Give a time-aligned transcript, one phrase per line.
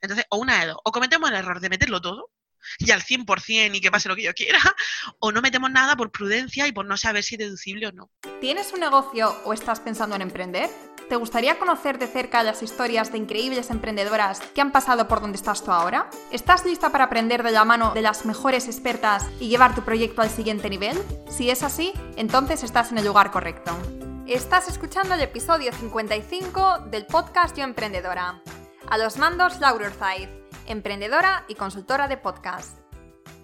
[0.00, 2.30] Entonces, o una de dos, o cometemos el error de meterlo todo,
[2.78, 4.58] y al 100% y que pase lo que yo quiera,
[5.20, 8.10] o no metemos nada por prudencia y por no saber si es deducible o no.
[8.40, 10.70] ¿Tienes un negocio o estás pensando en emprender?
[11.08, 15.36] ¿Te gustaría conocer de cerca las historias de increíbles emprendedoras que han pasado por donde
[15.36, 16.10] estás tú ahora?
[16.30, 20.20] ¿Estás lista para aprender de la mano de las mejores expertas y llevar tu proyecto
[20.20, 20.98] al siguiente nivel?
[21.30, 23.74] Si es así, entonces estás en el lugar correcto.
[24.26, 28.42] Estás escuchando el episodio 55 del podcast Yo Emprendedora.
[28.90, 30.30] A los mandos Laura Urzaiz
[30.66, 32.78] emprendedora y consultora de podcast.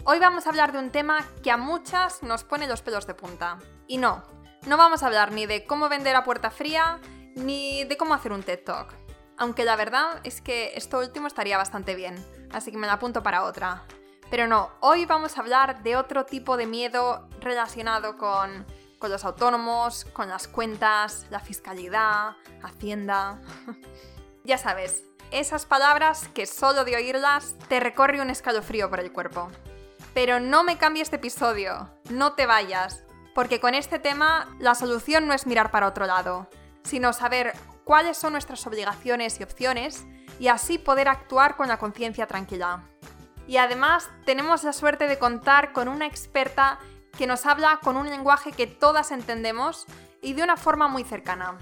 [0.05, 3.13] Hoy vamos a hablar de un tema que a muchas nos pone los pelos de
[3.13, 3.59] punta.
[3.87, 4.23] Y no,
[4.67, 6.99] no vamos a hablar ni de cómo vender a puerta fría,
[7.35, 8.95] ni de cómo hacer un TED Talk.
[9.37, 12.17] Aunque la verdad es que esto último estaría bastante bien,
[12.51, 13.83] así que me la apunto para otra.
[14.31, 18.65] Pero no, hoy vamos a hablar de otro tipo de miedo relacionado con,
[18.99, 23.43] con los autónomos, con las cuentas, la fiscalidad, Hacienda.
[24.45, 29.51] ya sabes, esas palabras que solo de oírlas te recorre un escalofrío por el cuerpo.
[30.15, 33.03] Pero no me cambie este episodio, no te vayas,
[33.35, 36.49] porque con este tema la solución no es mirar para otro lado,
[36.85, 40.05] sino saber cuáles son nuestras obligaciones y opciones
[40.39, 42.85] y así poder actuar con la conciencia tranquila.
[43.49, 46.79] Y además tenemos la suerte de contar con una experta
[47.19, 49.85] que nos habla con un lenguaje que todas entendemos
[50.23, 51.59] y de una forma muy cercana.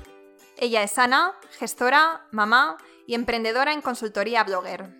[0.59, 4.91] Ella es Ana, gestora, mamá y emprendedora en consultoría blogger.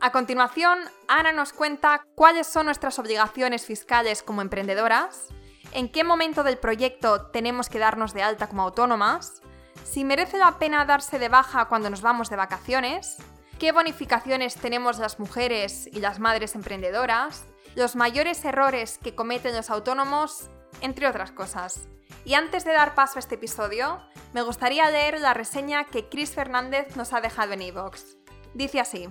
[0.00, 0.78] A continuación,
[1.08, 5.28] Ana nos cuenta cuáles son nuestras obligaciones fiscales como emprendedoras,
[5.72, 9.42] en qué momento del proyecto tenemos que darnos de alta como autónomas,
[9.84, 13.18] si merece la pena darse de baja cuando nos vamos de vacaciones,
[13.58, 19.70] qué bonificaciones tenemos las mujeres y las madres emprendedoras, los mayores errores que cometen los
[19.70, 20.48] autónomos,
[20.80, 21.88] entre otras cosas.
[22.24, 24.00] Y antes de dar paso a este episodio,
[24.32, 28.16] me gustaría leer la reseña que Chris Fernández nos ha dejado en iVoox.
[28.54, 29.08] Dice así: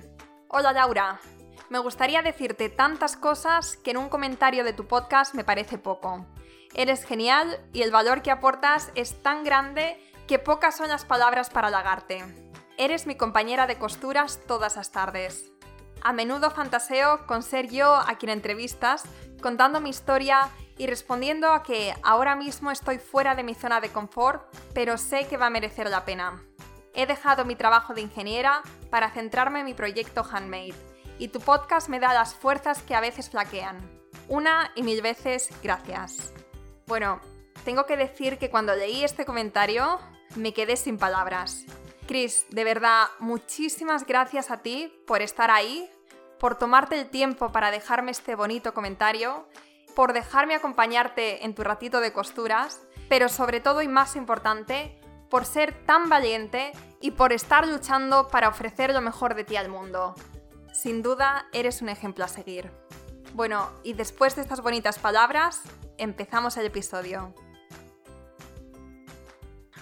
[0.47, 1.19] Hola Laura,
[1.69, 6.25] me gustaría decirte tantas cosas que en un comentario de tu podcast me parece poco.
[6.73, 11.49] Eres genial y el valor que aportas es tan grande que pocas son las palabras
[11.49, 12.23] para halagarte.
[12.77, 15.51] Eres mi compañera de costuras todas las tardes.
[16.01, 19.03] A menudo fantaseo con ser yo a quien entrevistas,
[19.41, 23.89] contando mi historia y respondiendo a que ahora mismo estoy fuera de mi zona de
[23.89, 24.41] confort,
[24.73, 26.41] pero sé que va a merecer la pena.
[26.95, 30.73] He dejado mi trabajo de ingeniera para centrarme en mi proyecto Handmade,
[31.19, 33.77] y tu podcast me da las fuerzas que a veces flaquean.
[34.29, 36.33] Una y mil veces gracias.
[36.87, 37.19] Bueno,
[37.65, 39.99] tengo que decir que cuando leí este comentario
[40.35, 41.65] me quedé sin palabras.
[42.07, 45.89] Chris, de verdad, muchísimas gracias a ti por estar ahí,
[46.39, 49.45] por tomarte el tiempo para dejarme este bonito comentario
[49.99, 52.79] por dejarme acompañarte en tu ratito de costuras,
[53.09, 54.97] pero sobre todo y más importante,
[55.29, 56.71] por ser tan valiente
[57.01, 60.15] y por estar luchando para ofrecer lo mejor de ti al mundo.
[60.71, 62.71] Sin duda, eres un ejemplo a seguir.
[63.33, 65.63] Bueno, y después de estas bonitas palabras,
[65.97, 67.35] empezamos el episodio.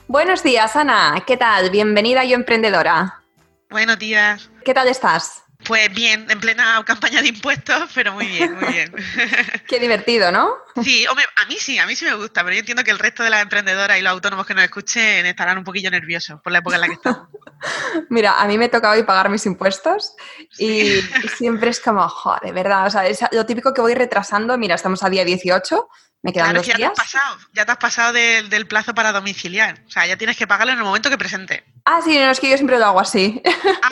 [0.08, 1.26] Buenos días, Ana.
[1.28, 1.70] ¿Qué tal?
[1.70, 3.22] Bienvenida a Yo Emprendedora.
[3.70, 4.50] Buenos días.
[4.66, 5.47] ¿Qué tal estás?
[5.68, 8.94] Pues bien, en plena campaña de impuestos, pero muy bien, muy bien.
[9.68, 10.50] Qué divertido, ¿no?
[10.82, 13.00] Sí, hombre, a mí sí, a mí sí me gusta, pero yo entiendo que el
[13.00, 16.54] resto de las emprendedoras y los autónomos que nos escuchen estarán un poquillo nerviosos por
[16.54, 17.28] la época en la que estamos.
[18.10, 20.16] Mira, a mí me toca hoy pagar mis impuestos
[20.58, 21.02] y
[21.38, 24.76] siempre es como, joder, de verdad, o sea, es lo típico que voy retrasando, mira,
[24.76, 25.90] estamos a día 18,
[26.24, 26.94] me quedan dos ya días.
[26.94, 29.84] Te has pasado, ya te has pasado del, del, plazo para domiciliar.
[29.88, 31.64] O sea, ya tienes que pagarlo en el momento que presente.
[31.86, 33.42] Ah, sí, no, es que yo siempre lo hago así.
[33.82, 33.90] Ah,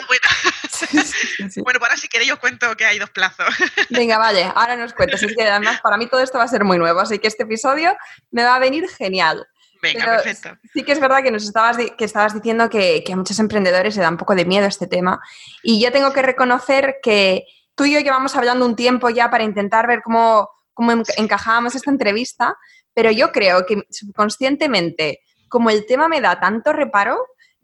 [1.56, 1.62] sí.
[1.62, 3.46] Bueno, pues ahora si queréis os cuento que hay dos plazos.
[3.90, 5.22] Venga, vale, ahora nos cuentas.
[5.22, 7.42] Es que además para mí todo esto va a ser muy nuevo, así que este
[7.44, 7.96] episodio
[8.30, 9.46] me va a venir genial.
[9.82, 10.58] Venga, Pero perfecto.
[10.72, 13.96] Sí que es verdad que nos estabas, que estabas diciendo que, que a muchos emprendedores
[13.96, 15.20] le da un poco de miedo este tema.
[15.62, 17.44] Y yo tengo que reconocer que
[17.74, 21.90] tú y yo llevamos hablando un tiempo ya para intentar ver cómo, cómo encajábamos esta
[21.90, 22.56] entrevista,
[22.94, 27.18] pero yo creo que subconscientemente, como el tema me da tanto reparo,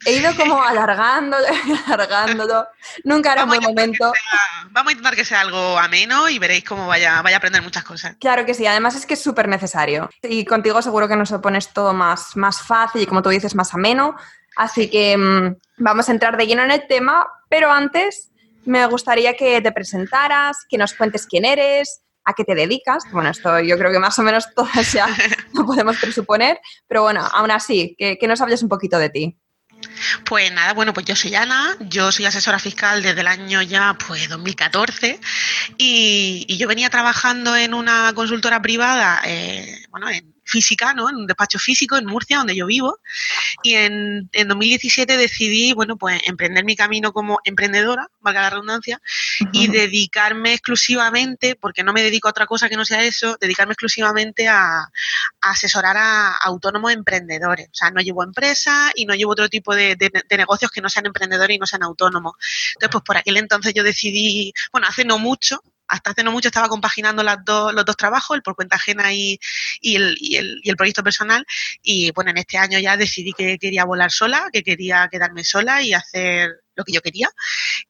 [0.05, 1.47] he ido como alargándolo,
[1.87, 2.67] alargándolo.
[3.05, 4.13] Nunca era un buen momento.
[4.13, 7.63] Sea, vamos a intentar que sea algo ameno y veréis cómo vaya, vaya a aprender
[7.63, 8.17] muchas cosas.
[8.21, 10.11] Claro que sí, además es que es súper necesario.
[10.23, 13.55] Y contigo seguro que nos lo pones todo más, más fácil y como tú dices,
[13.55, 14.17] más ameno.
[14.57, 18.31] Así que mmm, vamos a entrar de lleno en el tema, pero antes
[18.65, 23.05] me gustaría que te presentaras, que nos cuentes quién eres, a qué te dedicas.
[23.13, 25.07] Bueno, esto yo creo que más o menos todas ya
[25.55, 29.39] lo podemos presuponer, pero bueno, aún así, que, que nos hables un poquito de ti.
[30.25, 33.97] Pues nada, bueno, pues yo soy Ana, yo soy asesora fiscal desde el año ya
[34.07, 35.21] pues 2014
[35.79, 41.09] y, y yo venía trabajando en una consultora privada, eh, bueno, en, física, ¿no?
[41.09, 42.99] En un despacho físico en Murcia, donde yo vivo.
[43.63, 49.01] Y en, en 2017 decidí, bueno, pues emprender mi camino como emprendedora, valga la redundancia,
[49.53, 53.73] y dedicarme exclusivamente, porque no me dedico a otra cosa que no sea eso, dedicarme
[53.73, 54.89] exclusivamente a,
[55.41, 57.69] asesorar a autónomos emprendedores.
[57.69, 60.89] O sea, no llevo empresa y no llevo otro tipo de, de negocios que no
[60.89, 62.35] sean emprendedores y no sean autónomos.
[62.75, 65.63] Entonces, pues por aquel entonces yo decidí, bueno, hace no mucho,
[65.93, 69.13] hasta hace no mucho estaba compaginando las dos, los dos trabajos, el por cuenta ajena
[69.13, 69.39] y,
[69.83, 71.45] el, y, el, y, el, proyecto personal.
[71.83, 75.83] Y bueno, en este año ya decidí que quería volar sola, que quería quedarme sola
[75.83, 77.29] y hacer lo que yo quería.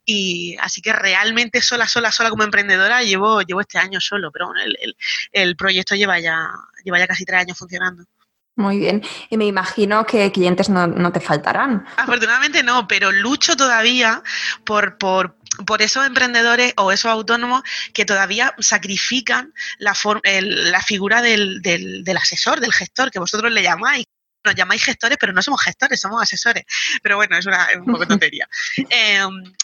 [0.04, 4.48] Y así que realmente sola, sola, sola como emprendedora llevo, llevo este año solo, pero
[4.48, 4.96] bueno, el,
[5.31, 6.48] el proyecto lleva ya,
[6.84, 8.05] lleva ya casi tres años funcionando.
[8.54, 9.02] Muy bien.
[9.31, 11.87] Y me imagino que clientes no, te faltarán.
[11.96, 14.22] Afortunadamente no, pero lucho todavía
[14.64, 17.62] por, por, por esos emprendedores o esos autónomos
[17.94, 19.94] que todavía sacrifican la,
[20.25, 24.06] el, la figura del, del, del asesor, del gestor, que vosotros le llamáis
[24.44, 26.65] nos llamáis gestores, pero no somos gestores, somos asesores.
[27.03, 28.49] Pero bueno, es, una, es un poco tontería.
[28.94, 29.21] Eh,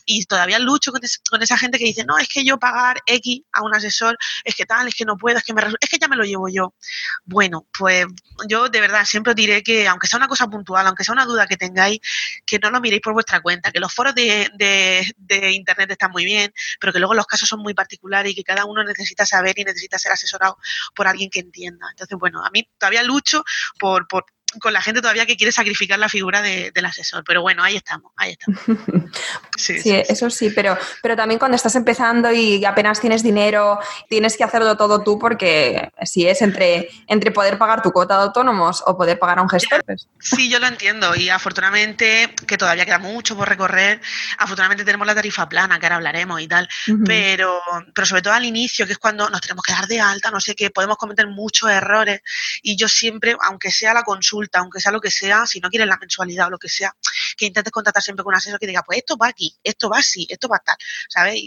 [0.07, 2.99] y todavía lucho con, es, con, esa gente que dice, no, es que yo pagar
[3.07, 5.89] X a un asesor, es que tal, es que no puedo, es que me es
[5.89, 6.75] que ya me lo llevo yo.
[7.25, 8.07] Bueno, pues
[8.49, 11.25] yo de verdad siempre os diré que, aunque sea una cosa puntual, aunque sea una
[11.25, 12.01] duda que tengáis,
[12.47, 16.11] que no lo miréis por vuestra cuenta, que los foros de, de, de internet están
[16.11, 19.27] muy bien, pero que luego los casos son muy particulares y que cada uno necesita
[19.27, 20.59] saber y necesita ser asesorado
[20.95, 21.87] por alguien que entienda.
[21.91, 23.45] Entonces, bueno, a mí todavía lucho
[23.79, 24.25] por, por
[24.61, 27.23] con la gente todavía que quiere sacrificar la figura de, del asesor.
[27.25, 28.61] Pero bueno, ahí estamos, ahí estamos.
[29.57, 33.81] Sí, sí, sí, eso sí, pero, pero también cuando estás empezando y apenas tienes dinero,
[34.09, 38.25] tienes que hacerlo todo tú porque si es entre, entre poder pagar tu cuota de
[38.25, 39.85] autónomos o poder pagar a un gestor.
[39.85, 40.07] Pues.
[40.21, 44.01] Sí, yo lo entiendo y afortunadamente, que todavía queda mucho por recorrer,
[44.39, 47.05] afortunadamente tenemos la tarifa plana, que ahora hablaremos y tal, uh -huh.
[47.05, 47.61] pero,
[47.95, 50.41] pero sobre todo al inicio, que es cuando nos tenemos que dar de alta, no
[50.41, 52.21] sé qué, podemos cometer muchos errores
[52.63, 55.89] y yo siempre, aunque sea la consulta, aunque sea lo que sea, si no quieres
[55.89, 56.95] la mensualidad o lo que sea,
[57.37, 59.99] que intentes contactar siempre con un asesor que diga, pues esto va aquí, esto va
[59.99, 60.77] así, esto va tal,
[61.09, 61.41] ¿sabes?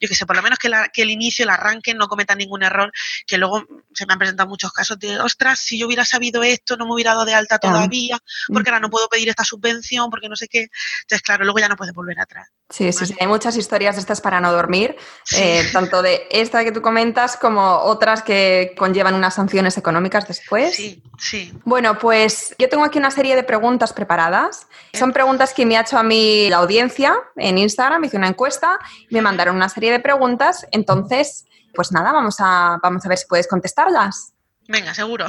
[0.00, 2.34] Yo que sé, por lo menos que, la, que, el inicio, el arranque, no cometa
[2.34, 2.92] ningún error,
[3.26, 3.64] que luego
[3.94, 6.94] se me han presentado muchos casos de, ostras, si yo hubiera sabido esto, no me
[6.94, 8.18] hubiera dado de alta todavía,
[8.52, 10.68] porque ahora no puedo pedir esta subvención, porque no sé qué.
[11.02, 12.48] Entonces, claro, luego ya no puedes volver atrás.
[12.68, 15.36] Sí, sí, sí, hay muchas historias de estas para no dormir, sí.
[15.38, 20.74] eh, tanto de esta que tú comentas como otras que conllevan unas sanciones económicas después.
[20.74, 21.52] Sí, sí.
[21.64, 24.66] Bueno, pues yo tengo aquí una serie de preguntas preparadas.
[24.92, 28.78] Son preguntas que me ha hecho a mí la audiencia en Instagram, hice una encuesta,
[29.10, 33.26] me mandaron una serie de preguntas, entonces, pues nada, vamos a, vamos a ver si
[33.26, 34.32] puedes contestarlas.
[34.68, 35.26] Venga, seguro.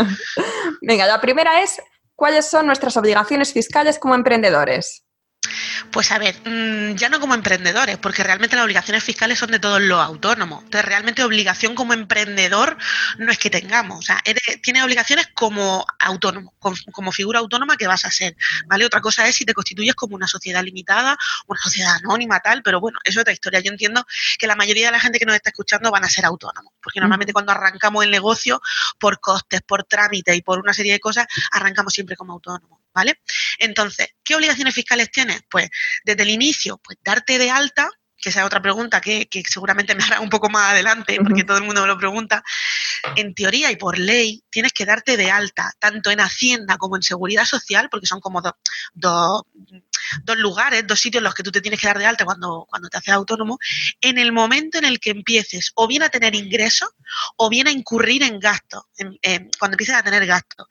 [0.82, 1.80] Venga, la primera es,
[2.14, 5.05] ¿cuáles son nuestras obligaciones fiscales como emprendedores?
[5.90, 9.58] Pues a ver, mmm, ya no como emprendedores, porque realmente las obligaciones fiscales son de
[9.58, 10.64] todos los autónomos.
[10.64, 12.76] Entonces, realmente obligación como emprendedor
[13.18, 13.98] no es que tengamos.
[13.98, 18.36] O sea, eres, tienes obligaciones como autónomo, como, como, figura autónoma que vas a ser.
[18.66, 18.84] ¿Vale?
[18.84, 21.16] Otra cosa es si te constituyes como una sociedad limitada,
[21.46, 23.60] una sociedad anónima, tal, pero bueno, eso es otra historia.
[23.60, 24.04] Yo entiendo
[24.38, 27.00] que la mayoría de la gente que nos está escuchando van a ser autónomos, porque
[27.00, 28.60] normalmente cuando arrancamos el negocio,
[28.98, 32.85] por costes, por trámite y por una serie de cosas, arrancamos siempre como autónomos.
[32.96, 33.20] ¿Vale?
[33.58, 35.42] Entonces, ¿qué obligaciones fiscales tienes?
[35.50, 35.68] Pues
[36.02, 39.94] desde el inicio, pues darte de alta, que esa es otra pregunta que, que seguramente
[39.94, 41.46] me hará un poco más adelante, porque uh -huh.
[41.46, 42.42] todo el mundo me lo pregunta.
[43.14, 47.02] En teoría y por ley, tienes que darte de alta, tanto en Hacienda como en
[47.02, 48.54] Seguridad Social, porque son como dos,
[48.94, 49.42] dos,
[50.24, 52.66] dos lugares, dos sitios en los que tú te tienes que dar de alta cuando,
[52.66, 53.58] cuando te haces autónomo,
[54.00, 56.88] en el momento en el que empieces o bien a tener ingresos
[57.36, 60.66] o bien a incurrir en gastos, en, en, cuando empieces a tener gastos.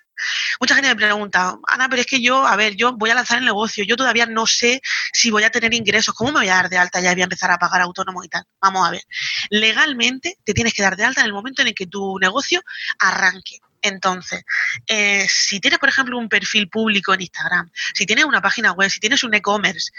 [0.59, 3.39] Mucha gente me pregunta, Ana, pero es que yo, a ver, yo voy a lanzar
[3.39, 4.81] el negocio, yo todavía no sé
[5.13, 7.01] si voy a tener ingresos, ¿cómo me voy a dar de alta?
[7.01, 8.43] Ya voy a empezar a pagar autónomo y tal.
[8.61, 9.03] Vamos a ver.
[9.49, 12.61] Legalmente te tienes que dar de alta en el momento en el que tu negocio
[12.99, 13.59] arranque.
[13.81, 14.43] Entonces,
[14.87, 18.89] eh, si tienes, por ejemplo, un perfil público en Instagram, si tienes una página web,
[18.89, 19.91] si tienes un e-commerce,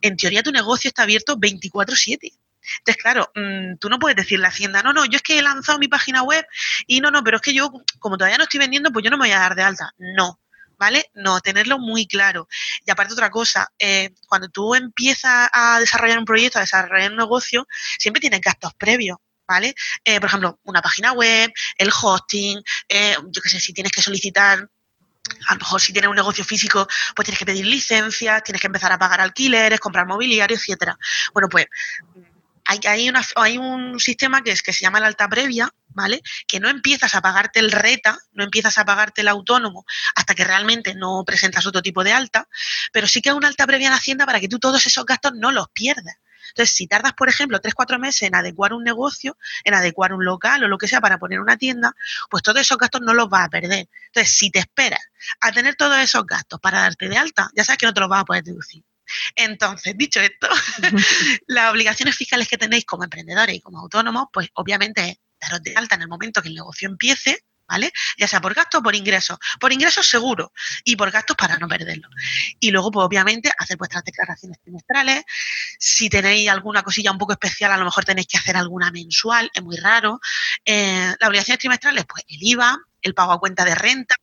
[0.00, 2.32] en teoría tu negocio está abierto 24/7.
[2.78, 5.42] Entonces, claro, mmm, tú no puedes decirle a Hacienda, no, no, yo es que he
[5.42, 6.44] lanzado mi página web
[6.86, 9.16] y no, no, pero es que yo, como todavía no estoy vendiendo, pues yo no
[9.16, 9.92] me voy a dar de alta.
[9.98, 10.40] No,
[10.78, 11.10] ¿vale?
[11.14, 12.48] No, tenerlo muy claro.
[12.84, 17.18] Y aparte otra cosa, eh, cuando tú empiezas a desarrollar un proyecto, a desarrollar un
[17.18, 17.66] negocio,
[17.98, 19.18] siempre tienes gastos previos.
[19.46, 19.74] ¿Vale?
[20.02, 24.00] Eh, por ejemplo, una página web, el hosting, eh, yo qué sé, si tienes que
[24.00, 24.66] solicitar
[25.48, 28.66] a lo mejor si tienes un negocio físico, pues tienes que pedir licencias, tienes que
[28.66, 30.96] empezar a pagar alquileres, comprar mobiliario, etcétera.
[31.32, 31.66] Bueno, pues
[32.64, 36.22] hay, hay, una, hay un sistema que, es, que se llama la alta previa, ¿vale?
[36.46, 40.44] Que no empiezas a pagarte el RETA, no empiezas a pagarte el autónomo hasta que
[40.44, 42.48] realmente no presentas otro tipo de alta,
[42.92, 45.32] pero sí que es una alta previa en Hacienda para que tú todos esos gastos
[45.34, 46.16] no los pierdas.
[46.48, 50.24] Entonces, si tardas, por ejemplo, tres, cuatro meses en adecuar un negocio, en adecuar un
[50.24, 51.94] local o lo que sea para poner una tienda,
[52.30, 53.88] pues todos esos gastos no los vas a perder.
[54.06, 55.00] Entonces, si te esperas
[55.40, 58.08] a tener todos esos gastos para darte de alta, ya sabes que no te los
[58.08, 58.84] vas a poder deducir.
[59.34, 60.48] Entonces, dicho esto,
[61.46, 65.74] las obligaciones fiscales que tenéis como emprendedores y como autónomos, pues obviamente es daros de
[65.76, 67.92] alta en el momento que el negocio empiece, ¿vale?
[68.18, 69.38] Ya sea por gastos o por ingresos.
[69.60, 70.52] Por ingresos seguro
[70.84, 72.08] y por gastos para no perderlo.
[72.60, 75.24] Y luego, pues obviamente, hacer vuestras declaraciones trimestrales.
[75.78, 79.50] Si tenéis alguna cosilla un poco especial, a lo mejor tenéis que hacer alguna mensual,
[79.52, 80.20] es muy raro.
[80.64, 84.16] Eh, las obligaciones trimestrales, pues el IVA, el pago a cuenta de renta.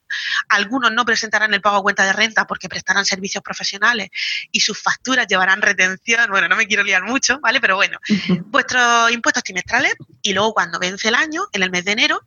[0.49, 4.09] Algunos no presentarán el pago a cuenta de renta porque prestarán servicios profesionales
[4.51, 6.29] y sus facturas llevarán retención.
[6.29, 7.61] Bueno, no me quiero liar mucho, ¿vale?
[7.61, 7.99] Pero bueno,
[8.45, 12.21] vuestros impuestos trimestrales y luego cuando vence el año, en el mes de enero,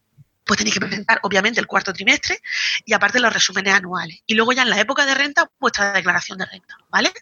[0.45, 2.41] pues tenéis que presentar obviamente el cuarto trimestre
[2.85, 4.21] y aparte los resúmenes anuales.
[4.27, 7.13] Y luego ya en la época de renta, vuestra declaración de renta, ¿vale?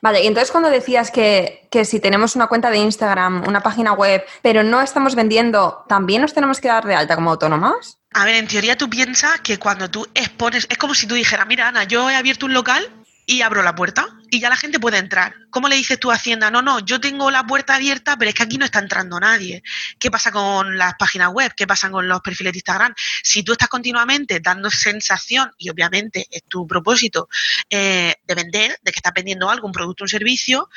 [0.00, 3.92] Vale, y entonces cuando decías que, que, si tenemos una cuenta de Instagram, una página
[3.92, 7.98] web, pero no estamos vendiendo, ¿también nos tenemos que dar de alta como autónomas?
[8.12, 11.46] A ver, en teoría tú piensas que cuando tú expones, es como si tú dijeras,
[11.46, 12.90] mira Ana, yo he abierto un local
[13.26, 15.34] y abro la puerta y ya la gente puede entrar.
[15.50, 16.50] ¿Cómo le dices tú a Hacienda?
[16.50, 19.62] No, no, yo tengo la puerta abierta, pero es que aquí no está entrando nadie.
[19.98, 21.52] ¿Qué pasa con las páginas web?
[21.54, 22.94] ¿Qué pasa con los perfiles de Instagram?
[23.22, 27.28] Si tú estás continuamente dando sensación, y obviamente es tu propósito,
[27.68, 30.70] eh, de vender, de que estás vendiendo algo, un producto, un servicio,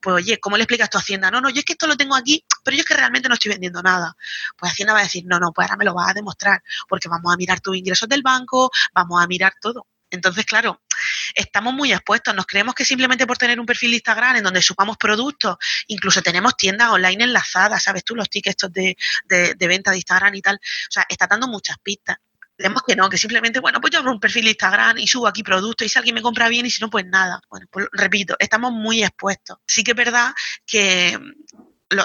[0.00, 1.30] pues oye, ¿cómo le explicas tú a Hacienda?
[1.30, 3.34] No, no, yo es que esto lo tengo aquí, pero yo es que realmente no
[3.34, 4.16] estoy vendiendo nada.
[4.56, 7.08] Pues Hacienda va a decir, no, no, pues ahora me lo vas a demostrar, porque
[7.08, 9.86] vamos a mirar tus ingresos del banco, vamos a mirar todo.
[10.12, 10.82] Entonces, claro,
[11.34, 12.34] estamos muy expuestos.
[12.34, 16.22] Nos creemos que simplemente por tener un perfil de Instagram en donde subamos productos, incluso
[16.22, 18.14] tenemos tiendas online enlazadas, ¿sabes tú?
[18.14, 20.56] Los tickets de, de, venta de Instagram y tal.
[20.56, 22.16] O sea, está dando muchas pistas.
[22.56, 25.26] Creemos que no, que simplemente, bueno, pues yo abro un perfil de Instagram y subo
[25.26, 27.40] aquí productos y si alguien me compra bien y si no, pues nada.
[27.48, 29.58] Bueno, pues repito, estamos muy expuestos.
[29.66, 30.32] Sí que es verdad
[30.66, 31.18] que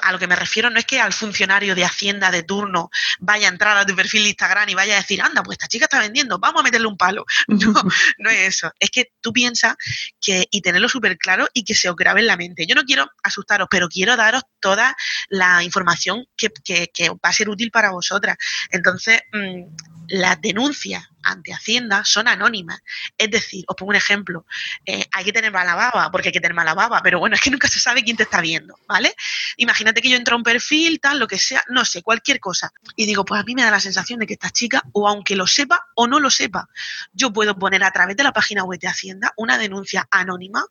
[0.02, 2.90] a lo que me refiero no es que al funcionario de Hacienda de turno
[3.20, 5.68] vaya a entrar a tu perfil de Instagram y vaya a decir, anda, pues esta
[5.68, 7.26] chica está vendiendo, vamos a meterle un palo.
[7.68, 7.74] No,
[8.20, 8.72] no es eso.
[8.80, 9.76] Es que tú piensas
[10.22, 12.66] que, y tenerlo súper claro y que se os grabe en la mente.
[12.68, 14.96] Yo no quiero asustaros, pero quiero daros toda
[15.30, 18.38] la información que, que, va a ser útil para vosotras.
[18.70, 19.64] Entonces, mmm,
[20.10, 22.82] las denuncias ante Hacienda son anónimas.
[23.18, 24.46] Es decir, os pongo un ejemplo,
[24.86, 27.42] eh, hay que tener mala baba, porque hay que tener mala baba, pero bueno, es
[27.42, 29.14] que nunca se sabe quién te está viendo, ¿vale?
[29.58, 32.72] Imagínate que yo entro a un perfil, tal, lo que sea, no sé, cualquier cosa,
[32.96, 35.36] y digo, pues a mí me da la sensación de que esta chica, o aunque
[35.36, 36.70] lo sepa o no lo sepa,
[37.14, 40.66] yo puedo poner a través de la página web de Hacienda una denuncia anónima,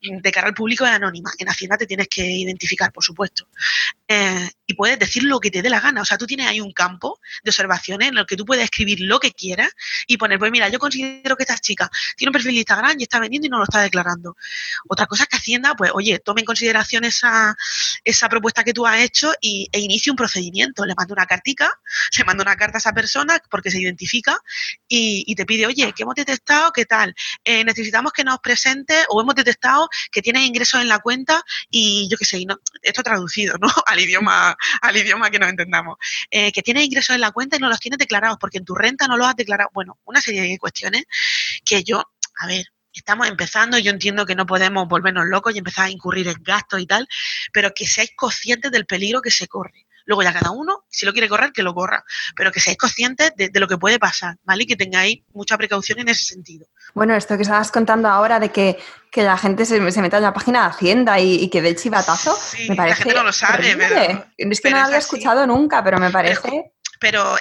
[0.00, 1.32] de cara al público es anónima.
[1.38, 3.48] En Hacienda te tienes que identificar, por supuesto.
[4.08, 6.02] Eh, y puedes decir lo que te dé la gana.
[6.02, 9.00] O sea, tú tienes ahí un campo de observaciones en el que tú puedes escribir
[9.00, 9.74] lo que quieras
[10.06, 13.04] y poner, pues mira, yo considero que esta chica tiene un perfil de Instagram y
[13.04, 14.36] está vendiendo y no lo está declarando.
[14.88, 17.56] Otra cosa es que Hacienda, pues, oye, tome en consideración esa,
[18.04, 20.84] esa propuesta que tú has hecho y, e inicie un procedimiento.
[20.84, 21.70] Le manda una cartica,
[22.18, 24.38] le manda una carta a esa persona porque se identifica
[24.88, 27.14] y, te pide, oye, que hemos detectado, ¿qué tal?
[27.44, 32.08] Eh, necesitamos que nos presente o hemos detectado que tiene ingresos en la cuenta y
[32.10, 33.68] yo qué sé, no, esto traducido, ¿no?
[33.86, 35.98] Al idioma, al idioma que nos entendamos.
[36.30, 38.74] Eh, que tiene ingresos en la cuenta y no los tienes declarados porque en tu
[38.74, 39.70] renta no los has declarado.
[39.72, 41.04] Bueno, una serie de cuestiones
[41.64, 42.02] que yo,
[42.40, 46.28] a ver, estamos empezando, yo entiendo que no podemos volvernos locos y empezar a incurrir
[46.28, 47.06] en gastos y tal,
[47.52, 49.86] pero que seáis conscientes del peligro que se corre.
[50.06, 52.04] Luego ya cada uno, si lo quiere correr, que lo corra,
[52.36, 54.62] pero que seáis conscientes de, lo que puede pasar, ¿vale?
[54.62, 56.68] Y que tengáis mucha precaución en ese sentido.
[56.94, 58.78] Bueno, esto que estabas contando ahora de que,
[59.14, 62.38] la gente se, se meta en la página de Hacienda y, que dé el chivatazo,
[62.68, 62.98] me parece.
[62.98, 66.10] La gente no lo sabe, pero, Es que no lo había escuchado nunca, pero me
[66.10, 66.64] parece pero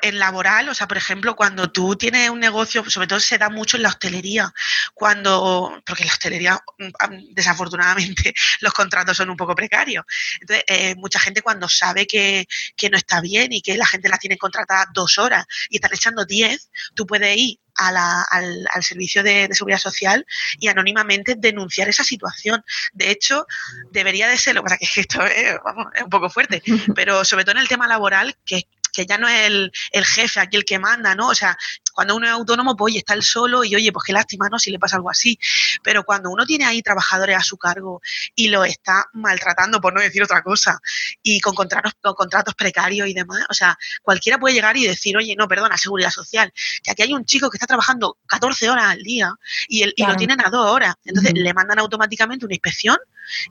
[0.02, 3.50] en laboral, o sea, por ejemplo, cuando tú tienes un negocio, sobre todo se da
[3.50, 4.54] mucho en la hostelería,
[4.94, 10.06] cuando, porque en la hostelería, mm, desafortunadamente, los contratos son un poco precarios.
[10.42, 14.10] Entonces, eh, mucha gente cuando sabe que, que, no está bien y que la gente
[14.10, 18.66] la tiene contratada dos horas y están echando diez, tú puedes ir a la, al,
[18.74, 20.26] al, servicio de, de, seguridad social
[20.60, 22.64] y anónimamente denunciar esa situación.
[22.94, 23.46] De hecho,
[23.92, 26.62] debería de ser, lo que pasa es que esto es, vamos, es un poco fuerte,
[26.96, 30.40] pero sobre todo en el tema laboral, que que ya no es el, el, jefe
[30.40, 31.28] aquí el que manda, ¿no?
[31.30, 31.58] O sea,
[31.96, 34.60] cuando uno es autónomo, pues oye, está él solo y oye, pues qué lástima, ¿no?
[34.60, 35.40] Si le pasa algo así.
[35.82, 38.02] Pero cuando uno tiene ahí trabajadores a su cargo
[38.36, 40.78] y lo está maltratando, por no decir otra cosa,
[41.24, 45.16] y con contratos, con contratos precarios y demás, o sea, cualquiera puede llegar y decir,
[45.16, 46.52] oye, no, perdona, seguridad social,
[46.84, 49.34] que aquí hay un chico que está trabajando 14 horas al día
[49.70, 50.96] y, el, y lo tienen a dos horas.
[51.06, 52.98] Entonces le mandan automáticamente una inspección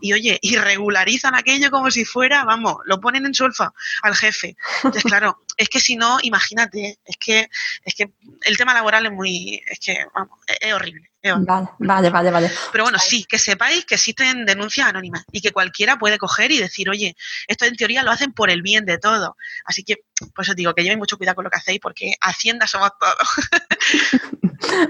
[0.01, 3.73] y oye, y regularizan aquello como si fuera, vamos, lo ponen en solfa
[4.03, 4.57] al jefe.
[4.77, 7.49] Entonces, claro, es que si no, imagínate, es que,
[7.85, 12.31] es que el tema laboral es muy, es que, vamos, es, horrible Vale, vale, vale,
[12.31, 12.51] vale.
[12.71, 16.59] Pero bueno, sí, que sepáis que existen denuncias anónimas y que cualquiera puede coger y
[16.59, 17.17] decir, oye,
[17.49, 19.37] esto en teoría lo hacen por el bien de todo.
[19.65, 22.67] Así que, pues os digo que llevéis mucho cuidado con lo que hacéis porque Hacienda
[22.67, 24.23] somos todos.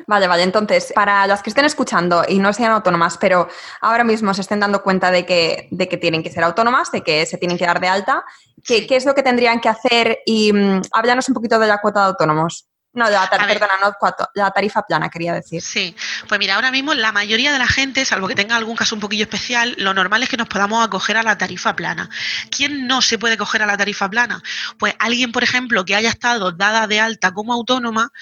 [0.06, 0.42] Vale, vale.
[0.44, 3.48] Entonces, para las que estén escuchando y no sean autónomas, pero
[3.80, 7.02] ahora mismo se estén dando cuenta de que, de que tienen que ser autónomas, de
[7.02, 8.24] que se tienen que dar de alta,
[8.64, 10.20] ¿qué, ¿qué es lo que tendrían que hacer?
[10.26, 12.68] Y um, háblanos un poquito de la cuota de autónomos.
[12.94, 13.92] No, la, perdona, no
[14.34, 15.60] la tarifa plana, quería decir.
[15.60, 15.96] Sí,
[16.28, 19.00] pues mira, ahora mismo la mayoría de la gente, salvo que tenga algún caso un
[19.00, 22.08] poquillo especial, lo normal es que nos podamos acoger a la tarifa plana.
[22.50, 24.40] ¿Quién no se puede coger a la tarifa plana?
[24.78, 28.12] Pues alguien, por ejemplo, que haya estado dada de alta como autónoma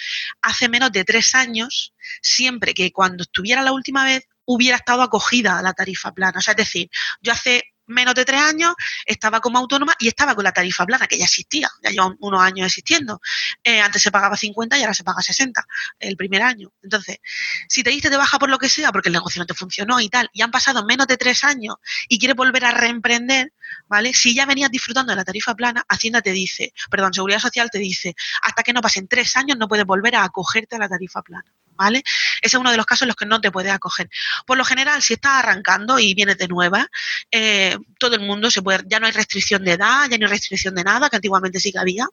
[0.41, 5.59] hace menos de tres años, siempre que cuando estuviera la última vez hubiera estado acogida
[5.59, 6.39] a la tarifa plana.
[6.39, 6.89] O sea, es decir,
[7.21, 8.75] yo hace menos de tres años,
[9.07, 12.43] estaba como autónoma y estaba con la tarifa plana, que ya existía, ya lleva unos
[12.43, 13.21] años existiendo.
[13.63, 15.65] Eh, antes se pagaba 50 y ahora se paga 60
[16.01, 16.73] el primer año.
[16.83, 17.19] Entonces,
[17.69, 20.01] si te diste de baja por lo que sea, porque el negocio no te funcionó
[20.01, 21.77] y tal, y han pasado menos de tres años
[22.09, 23.53] y quieres volver a reemprender,
[23.89, 24.13] ¿vale?
[24.15, 27.79] Si ya venías disfrutando de la tarifa plana, Hacienda te dice, perdón, Seguridad Social te
[27.79, 31.23] dice, hasta que no pasen tres años no puedes volver a acogerte a la tarifa
[31.23, 31.53] plana.
[31.83, 32.03] ¿Vale?
[32.41, 34.09] Ese es uno de los casos en los que no te puedes acoger.
[34.47, 36.89] Por lo general, si estás arrancando y vienes de nueva,
[37.31, 40.33] eh, todo el mundo se puede, ya no hay restricción de edad, ya no hay
[40.33, 42.07] restricción de nada, que antiguamente sí que había.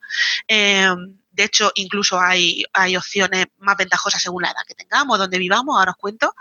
[0.48, 0.90] Eh,
[1.32, 5.78] de hecho, incluso hay, hay opciones más ventajosas según la edad que tengamos, donde vivamos,
[5.78, 6.34] ahora os cuento.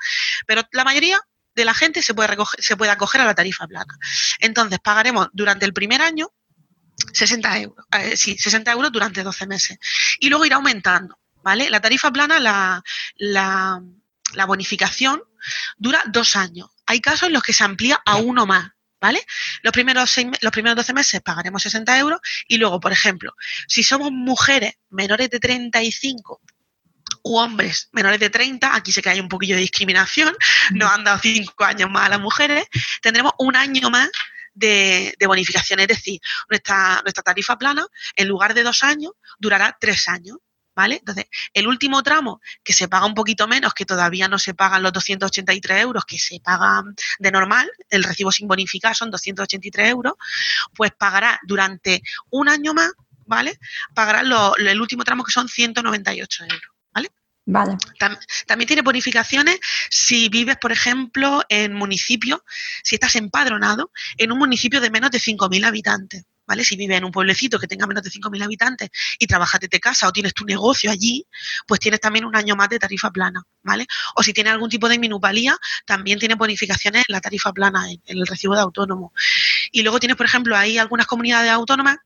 [0.47, 1.21] Pero la mayoría
[1.55, 3.99] de la gente se puede, se puede acoger a la tarifa plana.
[4.39, 6.33] Entonces, pagaremos durante el primer año
[7.13, 9.79] 60 euros, eh, sí, 60 euros durante 12 meses.
[10.19, 11.19] Y luego irá aumentando.
[11.43, 11.71] ¿Vale?
[11.71, 12.83] La tarifa plana, la,
[13.17, 13.81] la,
[14.47, 15.23] bonificación
[15.77, 16.69] dura dos años.
[16.87, 18.71] Hay casos en los que se amplía a uno más.
[19.01, 19.25] ¿Vale?
[19.63, 23.33] Los primeros, seis, los primeros 12 meses pagaremos 60 euros y luego, por ejemplo,
[23.69, 26.41] si somos mujeres menores de 35
[27.23, 30.35] u hombres menores de 30, aquí sé que hay un poquillo de discriminación,
[30.73, 32.67] nos han dado cinco años más a las mujeres,
[33.01, 34.11] tendremos un año más
[34.55, 35.81] de, de, bonificación.
[35.81, 40.39] Es decir, nuestra, nuestra tarifa plana, en lugar de dos años, durará tres años.
[40.79, 40.99] ¿Vale?
[40.99, 44.81] Entonces, el último tramo, que se paga un poquito menos, que todavía no se pagan
[44.81, 50.13] los 283 euros que se pagan de normal, el recibo sin bonificar son 283 euros,
[50.77, 52.93] pues pagará durante un año más,
[53.27, 53.59] ¿vale?
[53.93, 56.61] Pagará el último tramo que son 198 euros,
[56.95, 57.11] ¿vale?
[57.45, 57.77] Vale.
[58.47, 59.59] También tiene bonificaciones
[59.91, 62.45] si vives, por ejemplo, en municipio,
[62.85, 66.25] si estás empadronado en un municipio de menos de 5.000 habitantes.
[66.49, 66.65] ¿Vale?
[66.65, 70.09] Si vives en un pueblecito que tenga menos de 5.000 habitantes y trabajas desde casa
[70.09, 71.27] o tienes tu negocio allí,
[71.67, 73.87] pues tienes también un año más de tarifa plana, ¿vale?
[74.17, 75.57] O si tienes algún tipo de minupalía,
[75.87, 79.13] también tiene bonificaciones en la tarifa plana, en, en el recibo de autónomo.
[79.71, 81.99] Y luego tienes, por ejemplo, hay algunas comunidades autónomas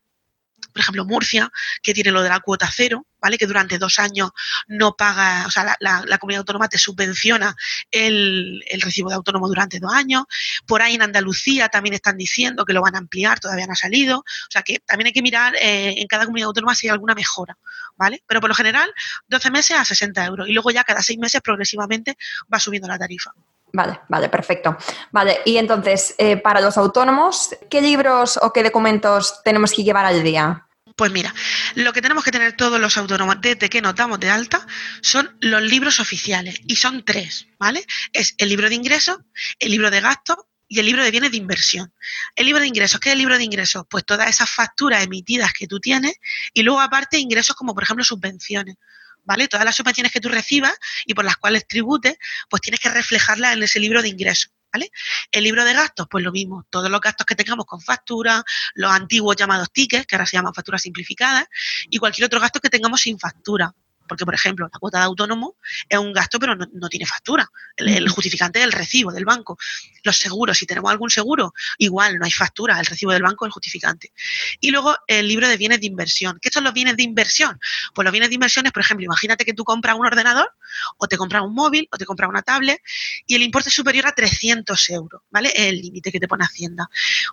[0.73, 3.37] por ejemplo, Murcia, que tiene lo de la cuota cero, ¿vale?
[3.37, 4.31] Que durante dos años
[4.67, 7.55] no paga, o sea, la, comunidad autónoma te subvenciona
[7.91, 10.23] el, recibo de autónomo durante dos años.
[10.65, 13.77] Por ahí en Andalucía también están diciendo que lo van a ampliar, todavía no ha
[13.77, 14.19] salido.
[14.19, 17.13] O sea, que también hay que mirar eh, en cada comunidad autónoma si hay alguna
[17.13, 17.57] mejora,
[17.95, 18.23] ¿vale?
[18.27, 18.91] Pero por lo general,
[19.27, 22.17] 12 meses a 60 euros y luego ya cada seis meses progresivamente
[22.51, 23.31] va subiendo la tarifa.
[23.75, 24.77] Vale, vale, perfecto.
[25.11, 30.05] Vale, y entonces, eh, para los autónomos, ¿qué libros o qué documentos tenemos que llevar
[30.05, 30.67] al día?
[30.95, 31.33] Pues mira,
[31.73, 34.67] lo que tenemos que tener todos los autónomos desde que nos damos de alta
[35.01, 37.83] son los libros oficiales y son tres, ¿vale?
[38.11, 39.17] Es el libro de ingresos,
[39.57, 41.91] el libro de gastos y el libro de bienes de inversión.
[42.35, 43.85] El libro de ingresos, ¿qué es el libro de ingresos?
[43.89, 46.13] Pues todas esas facturas emitidas que tú tienes
[46.53, 48.75] y luego aparte ingresos como por ejemplo subvenciones.
[49.23, 49.47] ¿Vale?
[49.47, 50.73] Todas las subvenciones que tú recibas
[51.05, 52.17] y por las cuales tributes,
[52.49, 54.51] pues tienes que reflejarlas en ese libro de ingresos.
[54.71, 54.89] ¿Vale?
[55.31, 58.91] El libro de gastos, pues lo mismo, todos los gastos que tengamos con factura, los
[58.91, 61.45] antiguos llamados tickets, que ahora se llaman facturas simplificadas,
[61.91, 63.71] y cualquier otro gasto que tengamos sin factura,
[64.07, 65.55] porque, por ejemplo, la cuota de autónomo
[65.87, 67.49] es un gasto, pero no, tiene factura.
[67.75, 69.57] El, justificante es el recibo del banco.
[70.03, 72.79] Los seguros, si tenemos algún seguro, igual no hay factura.
[72.79, 74.11] El recibo del banco es el justificante.
[74.59, 76.39] Y luego el libro de bienes de inversión.
[76.41, 77.59] ¿Qué son los bienes de inversión?
[77.93, 80.51] Pues los bienes de inversión es, por ejemplo, imagínate que tú compras un ordenador,
[80.97, 82.81] o te compras un móvil, o te compras una tablet,
[83.27, 85.49] y el importe es superior a 300 euros, ¿vale?
[85.55, 86.89] Es el límite que te pone Hacienda.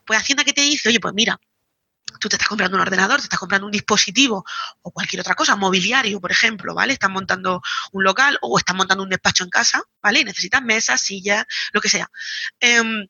[0.06, 1.40] Pues Hacienda que te dice, oye, pues mira,
[2.18, 4.44] tú te estás comprando un ordenador, te estás comprando un dispositivo
[4.82, 6.92] o cualquier otra cosa, mobiliario, por ejemplo, ¿vale?
[6.92, 10.20] Estás montando un local o estás montando un despacho en casa, ¿vale?
[10.20, 12.10] Y necesitas mesas, sillas, lo que sea.
[12.60, 13.06] Eh,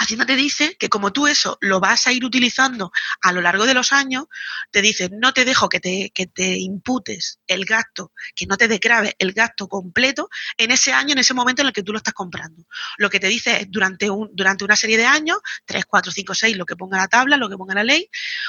[0.00, 3.66] Hacienda te dice que como tú eso lo vas a ir utilizando a lo largo
[3.66, 4.26] de los años,
[4.70, 8.66] te dice, no te dejo que te, que te imputes el gasto, que no te
[8.66, 11.98] decrave el gasto completo en ese año, en ese momento en el que tú lo
[11.98, 12.64] estás comprando.
[12.96, 16.34] Lo que te dice es durante, un, durante una serie de años, 3, 4, 5,
[16.34, 18.08] 6, lo que ponga la tabla, lo que ponga la ley,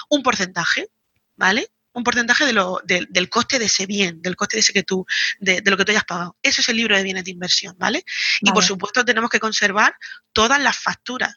[0.10, 0.90] un porcentaje,
[1.36, 1.72] ¿vale?
[1.94, 5.06] un porcentaje de lo, del coste de ese bien, del coste de ese que tú,
[5.40, 6.38] de, lo que tú hayas pagado.
[6.42, 8.06] Eso es el libro de bienes de inversión, ¿vale?
[8.42, 9.96] Y por supuesto tenemos que conservar
[10.32, 11.36] todas las facturas,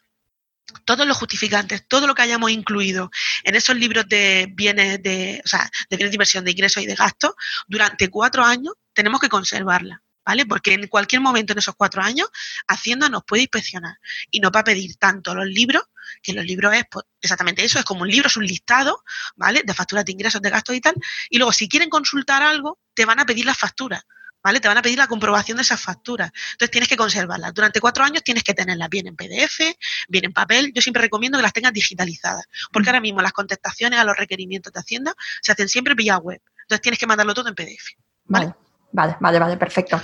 [0.85, 3.11] todos los justificantes, todo lo que hayamos incluido
[3.43, 6.85] en esos libros de bienes de, o sea, de bienes de inversión, de ingresos y
[6.85, 7.33] de gastos,
[7.67, 10.01] durante cuatro años tenemos que conservarla.
[10.27, 10.47] ¿Vale?
[10.47, 12.27] Porque en cualquier momento en esos cuatro años,
[12.67, 13.97] Hacienda nos puede inspeccionar
[14.31, 15.83] y nos va a pedir tanto los libros,
[16.23, 19.03] que los libros es pues, exactamente eso, es como un libro, es un listado,
[19.35, 19.61] ¿vale?
[19.63, 20.95] De facturas de ingresos, de gastos y tal.
[21.29, 24.03] Y luego, si quieren consultar algo, te van a pedir las facturas.
[24.45, 24.59] ¿Vale?
[24.59, 26.31] Te van a pedir la comprobación de esas facturas.
[26.51, 27.51] Entonces tienes que conservarlas.
[27.51, 29.75] Durante cuatro años tienes que tenerlas bien en PDF,
[30.07, 30.71] bien en papel.
[30.71, 34.71] Yo siempre recomiendo que las tengas digitalizadas, porque ahora mismo las contestaciones a los requerimientos
[34.71, 36.39] de Hacienda se hacen siempre vía web.
[36.61, 37.95] Entonces tienes que mandarlo todo en PDF.
[38.25, 38.53] Vale,
[38.91, 39.99] vale, vale, vale, perfecto.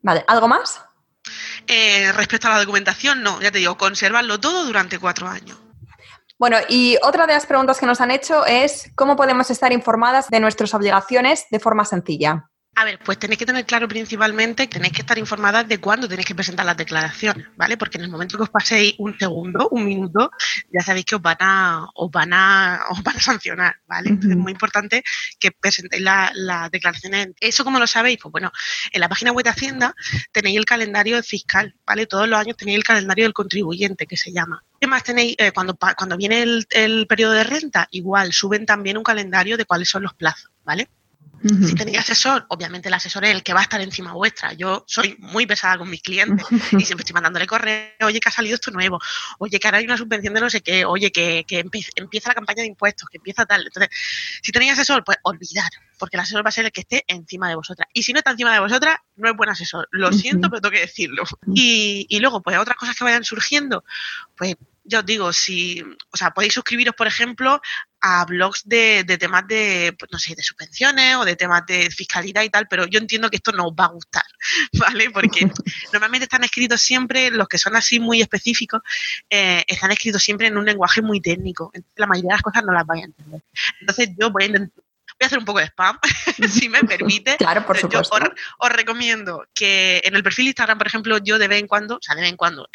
[0.00, 0.80] Vale, ¿algo más?
[1.66, 5.58] Eh, respecto a la documentación, no, ya te digo, conservarlo todo durante cuatro años.
[6.38, 10.28] Bueno, y otra de las preguntas que nos han hecho es cómo podemos estar informadas
[10.28, 12.49] de nuestras obligaciones de forma sencilla.
[12.76, 16.08] A ver, pues tenéis que tener claro principalmente que tenéis que estar informadas de cuándo
[16.08, 17.76] tenéis que presentar las declaraciones, ¿vale?
[17.76, 20.30] Porque en el momento que os paséis un segundo, un minuto,
[20.72, 24.10] ya sabéis que os van a, os van a, os van a sancionar, ¿vale?
[24.10, 25.02] es muy importante
[25.38, 27.28] que presentéis las declaraciones.
[27.40, 28.18] ¿Eso cómo lo sabéis?
[28.22, 28.50] Pues bueno,
[28.90, 29.94] en la página web de Hacienda
[30.32, 32.06] tenéis el calendario fiscal, ¿vale?
[32.06, 34.64] Todos los años tenéis el calendario del contribuyente, que se llama.
[34.80, 35.34] ¿Qué más tenéis?
[35.36, 39.66] Eh, cuando, cuando viene el, el periodo de renta, igual, suben también un calendario de
[39.66, 40.88] cuáles son los plazos, ¿vale?
[41.42, 44.52] Si tenéis asesor, obviamente el asesor es el que va a estar encima vuestra.
[44.52, 48.32] Yo soy muy pesada con mis clientes y siempre estoy mandándole correo, oye, que ha
[48.32, 48.98] salido esto nuevo,
[49.38, 51.60] oye, que ahora hay una subvención de no sé qué, oye, que, que
[51.96, 53.66] empieza la campaña de impuestos, que empieza tal.
[53.66, 53.90] Entonces,
[54.42, 57.48] si tenéis asesor, pues olvidar, porque el asesor va a ser el que esté encima
[57.48, 57.88] de vosotras.
[57.94, 59.88] Y si no está encima de vosotras, no es buen asesor.
[59.92, 61.24] Lo siento, pero tengo que decirlo.
[61.54, 63.84] Y, y luego, pues otras cosas que vayan surgiendo,
[64.36, 67.60] pues ya os digo, si, o sea, podéis suscribiros, por ejemplo,
[68.00, 72.42] a blogs de, temas de, pues, no sé, de subvenciones o de temas de fiscalidad
[72.42, 74.24] y tal, pero yo entiendo que esto no os va a gustar,
[74.72, 75.10] ¿vale?
[75.10, 75.50] Porque
[75.92, 78.80] normalmente están escritos siempre, los que son así muy específicos,
[79.28, 81.72] eh, están escritos siempre en un lenguaje muy técnico.
[81.96, 83.42] la mayoría de las cosas no las vais a entender.
[83.80, 84.48] Entonces yo voy a
[85.20, 85.98] voy a hacer un poco de spam,
[86.48, 87.36] si me permite.
[87.36, 88.18] Claro, por supuesto.
[88.18, 91.60] Yo os, os, recomiendo que en el perfil de Instagram, por ejemplo, yo de vez
[91.60, 92.68] en cuando, o sea, de vez en cuando,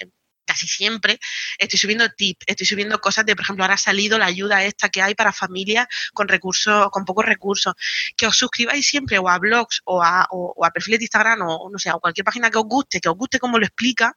[0.45, 1.19] casi siempre
[1.57, 4.89] estoy subiendo tips, estoy subiendo cosas de, por ejemplo, ahora ha salido la ayuda esta
[4.89, 7.73] que hay para familias con recursos, con pocos recursos.
[8.15, 11.69] Que os suscribáis siempre o a blogs o a, o, a perfiles de Instagram o
[11.69, 14.15] no sé, a cualquier página que os guste, que os guste cómo lo explica,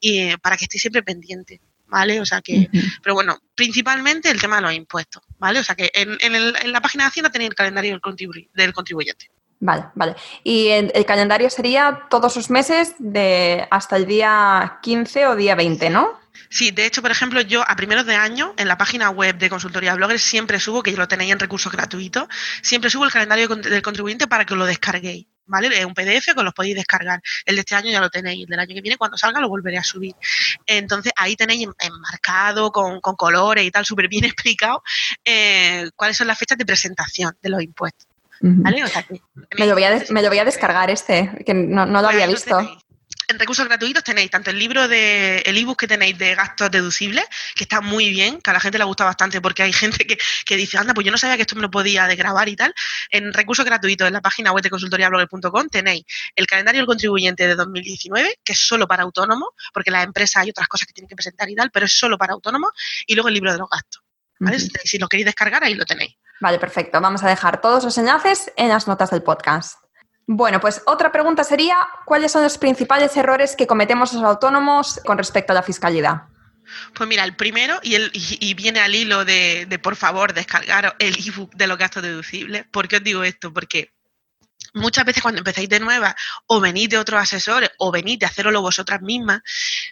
[0.00, 1.60] y para que estéis siempre pendientes.
[1.90, 2.20] ¿Vale?
[2.20, 2.68] O sea que,
[3.02, 5.60] pero bueno, principalmente el tema de los impuestos, ¿vale?
[5.60, 9.30] O sea que en, en, la página de Hacienda tenéis el calendario del, del contribuyente.
[9.60, 10.14] Vale, vale.
[10.44, 15.90] Y el calendario sería todos los meses de hasta el día 15 o día 20,
[15.90, 16.18] ¿no?
[16.50, 19.50] Sí, de hecho, por ejemplo, yo a primeros de año en la página web de
[19.50, 22.26] Consultoría Bloggers siempre subo, que lo tenéis en recursos gratuitos,
[22.62, 25.26] siempre subo el calendario del contribuyente para que lo descarguéis.
[25.50, 25.68] ¿Vale?
[25.78, 27.22] Es un PDF que los podéis descargar.
[27.46, 28.42] El de este año ya lo tenéis.
[28.42, 30.14] El del año que viene, cuando salga, lo volveré a subir.
[30.66, 34.82] Entonces, ahí tenéis enmarcado con, colores y tal, súper bien explicado,
[35.24, 38.07] eh, cuáles son las fechas de presentación de los impuestos
[38.40, 42.58] me, lo voy a me lo voy a descargar este, que no, lo había visto.
[43.30, 47.26] En recursos gratuitos tenéis tanto el libro de el ebook que tenéis de gastos deducibles,
[47.54, 50.16] que está muy bien, que a la gente le gusta bastante porque hay gente que,
[50.46, 52.72] que dice, anda, pues yo no sabía que esto me lo podía desgrabar y tal.
[53.10, 56.04] En recursos gratuitos en la página web de consultoriablogger.com tenéis
[56.36, 60.50] el calendario del contribuyente de 2019, que es solo para autónomos, porque las empresas hay
[60.50, 62.70] otras cosas que tienen que presentar y tal, pero es solo para autónomos,
[63.06, 64.02] y luego el libro de los gastos.
[64.84, 66.14] Si lo queréis descargar, ahí lo tenéis.
[66.40, 67.00] Vale, perfecto.
[67.00, 69.78] Vamos a dejar todos los enlaces en las notas del podcast.
[70.26, 75.16] Bueno, pues otra pregunta sería, ¿cuáles son los principales errores que cometemos los autónomos con
[75.16, 76.24] respecto a la fiscalidad?
[76.94, 81.54] Pues mira, el primero, y, viene al hilo de, de, por favor, descargar el ebook
[81.54, 82.66] de los gastos deducibles.
[82.70, 83.54] ¿Por qué os digo esto?
[83.54, 83.94] Porque
[84.74, 86.14] muchas veces cuando empezáis de nueva
[86.46, 89.40] o venís de otros asesores o venís de hacerlo vosotras mismas,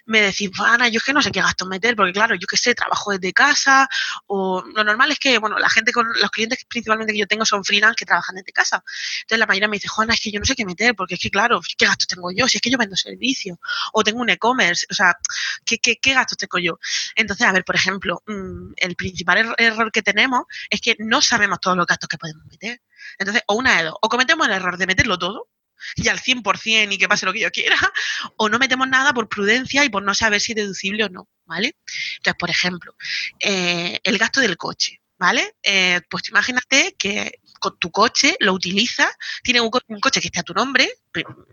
[0.05, 2.57] me decís, Ana, yo es que no sé qué gastos meter, porque claro, yo qué
[2.57, 3.89] sé, trabajo desde casa
[4.27, 7.45] o lo normal es que, bueno, la gente con los clientes principalmente que yo tengo
[7.45, 8.83] son freelance que trabajan desde casa.
[9.23, 11.21] Entonces la mayoría me dice, Juana, es que yo no sé qué meter, porque es
[11.21, 12.49] que claro, ¿qué gastos tengo yo?
[12.49, 13.59] Si es que yo vendo servicios
[13.93, 15.17] o tengo un e-commerce, o sea,
[15.65, 16.79] ¿qué, qué, qué gastos tengo yo?
[17.15, 21.23] Entonces, a ver, por ejemplo, mm, el principal er-, error que tenemos es que no
[21.23, 22.81] sabemos todos los gastos que podemos meter.
[23.19, 25.49] Entonces, o una de dos, o cometemos el error de meterlo todo
[25.95, 27.77] y al 100% y que pase lo que yo quiera,
[28.37, 31.29] o no metemos nada por prudencia y por no saber si es deducible o no,
[31.45, 31.77] ¿vale?
[32.17, 32.95] Entonces, por ejemplo,
[33.41, 35.55] eh, el gasto del coche, ¿vale?
[35.63, 39.11] Eh, pues imagínate que con tu coche lo utilizas,
[39.43, 40.91] tienes un, coche que esté a tu nombre,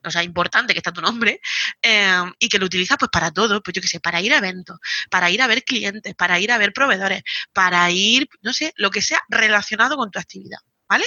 [0.03, 1.39] o sea, importante que esté a tu nombre,
[1.81, 4.37] eh, y que lo utilizas pues para todo, pues yo qué sé, para ir a
[4.37, 4.77] eventos,
[5.09, 8.91] para ir a ver clientes, para ir a ver proveedores, para ir, no sé, lo
[8.91, 10.59] que sea relacionado con tu actividad.
[10.93, 11.05] ¿Vale?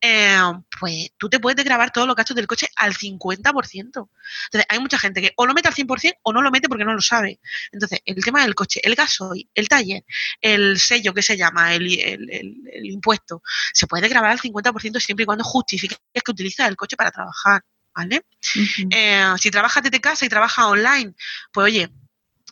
[0.00, 0.38] Eh,
[0.80, 3.38] pues tú te puedes grabar todos los gastos del coche al 50%.
[3.84, 6.84] Entonces, hay mucha gente que o lo mete al 100% o no lo mete porque
[6.86, 7.38] no lo sabe.
[7.70, 10.04] Entonces, el tema del coche, el gasoil, el taller,
[10.40, 11.86] el sello que se llama, el,
[12.84, 13.42] impuesto,
[13.74, 17.62] se puede grabar al 50% siempre y cuando justifiques que utilizas el coche para trabajar,
[17.94, 18.24] ¿vale?
[18.90, 21.14] Eh, si trabajas desde casa y trabajas online,
[21.52, 21.90] pues oye,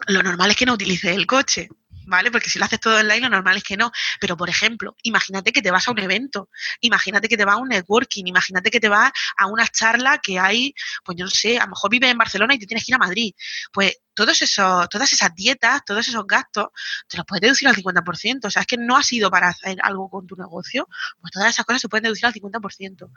[0.09, 1.68] lo normal es que no utilices el coche,
[2.07, 2.31] ¿vale?
[2.31, 3.90] Porque si lo haces todo online, lo normal es que no.
[4.21, 6.49] Pero, por ejemplo, imagínate que te vas a un evento,
[6.81, 10.38] imagínate que te vas a un networking, imagínate que te vas a una charla que
[10.38, 12.93] hay, pues yo no sé, a lo mejor vives en Barcelona y te tienes que
[12.93, 13.33] ir a Madrid.
[13.73, 16.68] Pues todos esos, todas esas dietas, todos esos gastos,
[17.09, 18.46] te los puedes deducir al 50%.
[18.46, 20.88] O sea, es que no ha sido para hacer algo con tu negocio,
[21.20, 23.11] pues todas esas cosas se pueden deducir al 50%.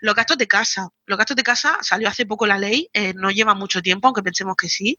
[0.00, 0.88] Los gastos de casa.
[1.06, 4.22] Los gastos de casa salió hace poco la ley, eh, no lleva mucho tiempo, aunque
[4.22, 4.98] pensemos que sí,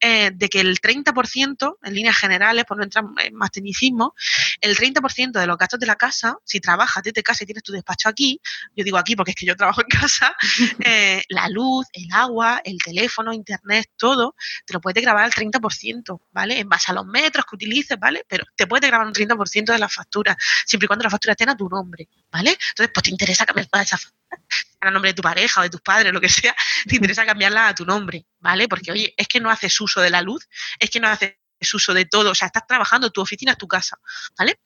[0.00, 4.14] eh, de que el 30%, en líneas generales, por no entrar en más tecnicismo,
[4.60, 7.72] el 30% de los gastos de la casa, si trabajas desde casa y tienes tu
[7.72, 8.40] despacho aquí,
[8.74, 10.34] yo digo aquí porque es que yo trabajo en casa,
[10.84, 14.34] eh, la luz, el agua, el teléfono, internet, todo,
[14.64, 16.60] te lo puede grabar al 30%, ¿vale?
[16.60, 18.24] En base a los metros que utilices, ¿vale?
[18.26, 21.54] Pero te puede grabar un 30% de la factura, siempre y cuando la factura tenga
[21.54, 22.52] tu nombre, ¿vale?
[22.52, 24.42] Entonces, pues te interesa cambiar toda esa factura,
[24.80, 26.56] a nombre de tu pareja o de tus padres, lo que sea,
[26.88, 28.66] te interesa cambiarla a tu nombre, ¿vale?
[28.66, 30.48] Porque, oye, es que no haces uso de la luz,
[30.78, 31.36] es que no haces
[31.74, 33.98] uso de todo, o sea, estás trabajando, tu oficina es tu casa,
[34.38, 34.58] ¿vale?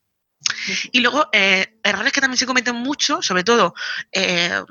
[0.92, 3.74] Y luego, eh, errores que también se cometen mucho, sobre todo,
[4.12, 4.62] eh,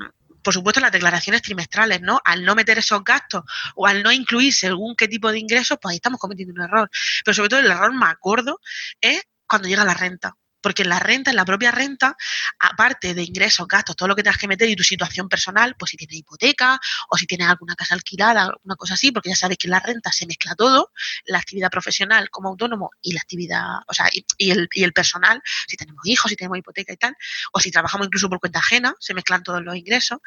[0.43, 2.19] por supuesto, las declaraciones trimestrales, ¿no?
[2.23, 3.43] Al no meter esos gastos
[3.75, 6.89] o al no incluir según qué tipo de ingresos, pues ahí estamos cometiendo un error.
[7.23, 8.59] Pero sobre todo el error más gordo
[8.99, 12.15] es cuando llega la renta porque la renta, en la propia renta,
[12.59, 15.91] aparte de ingresos, gastos, todo lo que tengas que meter y tu situación personal, pues
[15.91, 19.57] si tienes hipoteca o si tienes alguna casa alquilada, alguna cosa así, porque ya sabes
[19.57, 20.91] que en la renta se mezcla todo,
[21.25, 25.41] la actividad profesional como autónomo y la actividad, o sea, y, el, y el personal,
[25.67, 27.15] si tenemos hijos, si tenemos hipoteca y tal,
[27.51, 30.19] o si trabajamos incluso por cuenta ajena, se mezclan todos los ingresos.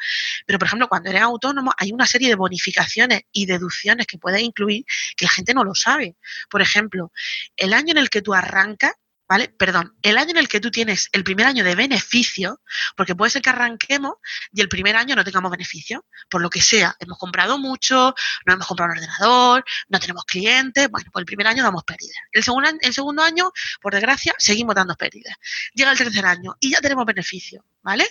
[0.47, 4.43] Pero, por ejemplo, cuando eres autónomo, hay una serie de bonificaciones y deducciones que puedes
[4.43, 4.85] incluir
[5.17, 6.17] que la gente no lo sabe.
[6.51, 7.13] Por ejemplo,
[7.57, 8.93] el año en el que tú arrancas,
[9.29, 9.49] ¿vale?
[9.49, 12.61] Perdón, el año en el que tú tienes el primer año de beneficio,
[12.97, 14.15] porque puede ser que arranquemos
[14.53, 18.15] y el primer año no tengamos beneficio, por lo que sea, hemos comprado mucho,
[18.47, 22.17] no hemos comprado un ordenador, no tenemos clientes, bueno, pues el primer año damos pérdidas.
[22.33, 25.37] El segundo, el segundo año, por desgracia, seguimos dando pérdidas.
[25.75, 28.07] Llega el tercer año y ya tenemos beneficio, ¿vale?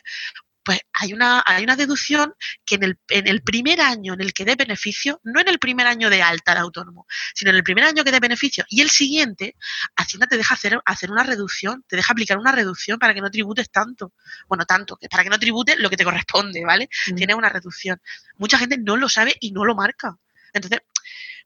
[0.63, 2.33] Pues hay una, hay una deducción
[2.65, 5.59] que en el, en el primer año en el que dé beneficio, no en el
[5.59, 8.81] primer año de alta de autónomo, sino en el primer año que dé beneficio y
[8.81, 9.55] el siguiente,
[9.95, 13.29] Hacienda te deja hacer, hacer una reducción, te deja aplicar una reducción para que no
[13.29, 14.13] tributes tanto.
[14.47, 16.89] Bueno, tanto, que para que no tributes lo que te corresponde, ¿vale?
[17.07, 17.15] Mm.
[17.15, 18.01] Tiene una reducción.
[18.37, 20.17] Mucha gente no lo sabe y no lo marca.
[20.53, 20.81] Entonces,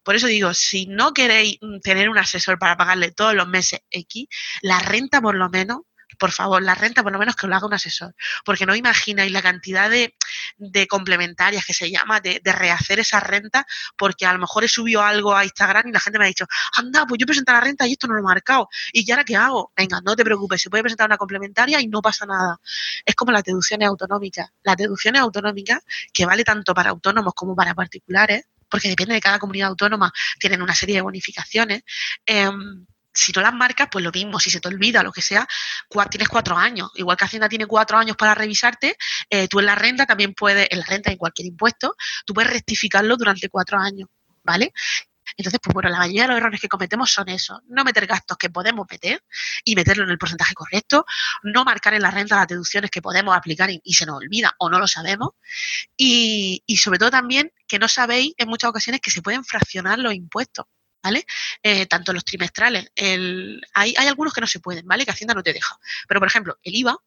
[0.04, 4.28] por eso digo, si no queréis tener un asesor para pagarle todos los meses X,
[4.62, 5.82] la renta por lo menos
[6.18, 9.32] por favor, la renta por lo menos que lo haga un asesor, porque no imagináis
[9.32, 10.16] la cantidad de,
[10.88, 13.66] complementarias que se llama, de, rehacer esa renta,
[13.98, 16.46] porque a lo mejor he subido algo a Instagram y la gente me ha dicho,
[16.76, 19.36] anda, pues yo presento la renta y esto no lo he marcado, ¿y ahora qué
[19.36, 19.72] hago?
[19.76, 22.60] Venga, no te preocupes, se puede presentar una complementaria y no pasa nada.
[23.06, 24.50] Es como las deducciones autonómicas.
[24.64, 29.40] Las deducciones autonómicas, que vale tanto para autónomos como para particulares, porque depende de cada
[29.40, 31.84] comunidad autónoma, tienen una serie de bonificaciones.
[32.26, 32.86] Em,
[33.18, 35.48] si no las marcas, pues lo mismo, si se te olvida, lo que sea,
[36.10, 36.92] tienes cuatro años.
[36.96, 38.96] Igual que Hacienda tiene cuatro años para revisarte,
[39.30, 42.34] eh, tú en la renta también puedes, en la renta y en cualquier impuesto, tú
[42.34, 44.10] puedes rectificarlo durante cuatro años,
[44.44, 44.72] ¿vale?
[45.36, 48.38] Entonces, pues bueno, la mayoría de los errores que cometemos son eso, no meter gastos
[48.38, 49.24] que podemos meter
[49.66, 51.06] y meterlo en el porcentaje correcto,
[51.44, 54.70] no marcar en la renta las deducciones que podemos aplicar y, se nos olvida o
[54.70, 55.32] no lo sabemos,
[55.98, 60.00] y, y sobre todo también que no sabéis en muchas ocasiones que se pueden fraccionar
[60.00, 60.66] los impuestos.
[61.04, 61.26] ¿Vale?
[61.64, 65.06] Eh, tanto los trimestrales, el, hay, hay algunos que no se pueden, ¿vale?
[65.06, 65.78] Que Hacienda no te deja.
[66.08, 66.98] Pero, por ejemplo, el IVA,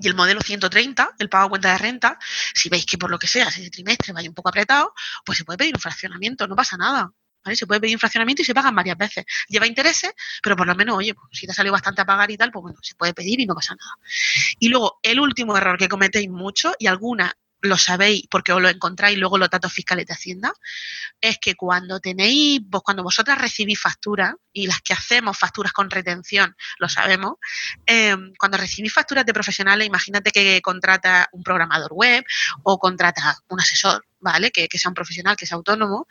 [0.00, 2.18] y el modelo 130, el pago a cuenta de renta,
[2.54, 5.44] si veis que por lo que sea ese trimestre vaya un poco apretado, pues se
[5.44, 7.10] puede pedir un fraccionamiento, no pasa nada.
[7.44, 7.56] ¿Vale?
[7.56, 9.24] Se puede pedir un fraccionamiento y se pagan varias veces.
[9.48, 12.30] Lleva intereses, pero por lo menos, oye, pues, si te ha salido bastante a pagar
[12.30, 13.96] y tal, pues bueno, se puede pedir y no pasa nada.
[14.60, 18.68] Y luego, el último error que cometéis mucho, y alguna lo sabéis porque os lo
[18.68, 20.52] encontráis luego los datos fiscales de Hacienda,
[21.20, 25.88] es que cuando tenéis, vos, cuando vosotras recibís facturas, y las que hacemos facturas con
[25.88, 27.36] retención, lo sabemos,
[27.86, 32.24] em, cuando recibís facturas de profesionales, imagínate que contrata un programador web
[32.64, 34.50] o contrata un asesor, ¿vale?
[34.50, 36.06] Que, sea un profesional, que sea autónomo,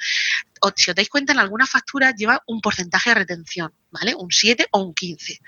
[0.61, 4.13] o, si os dais cuenta, en algunas facturas lleva un porcentaje de retención, ¿vale?
[4.13, 5.39] Un 7 o un 15.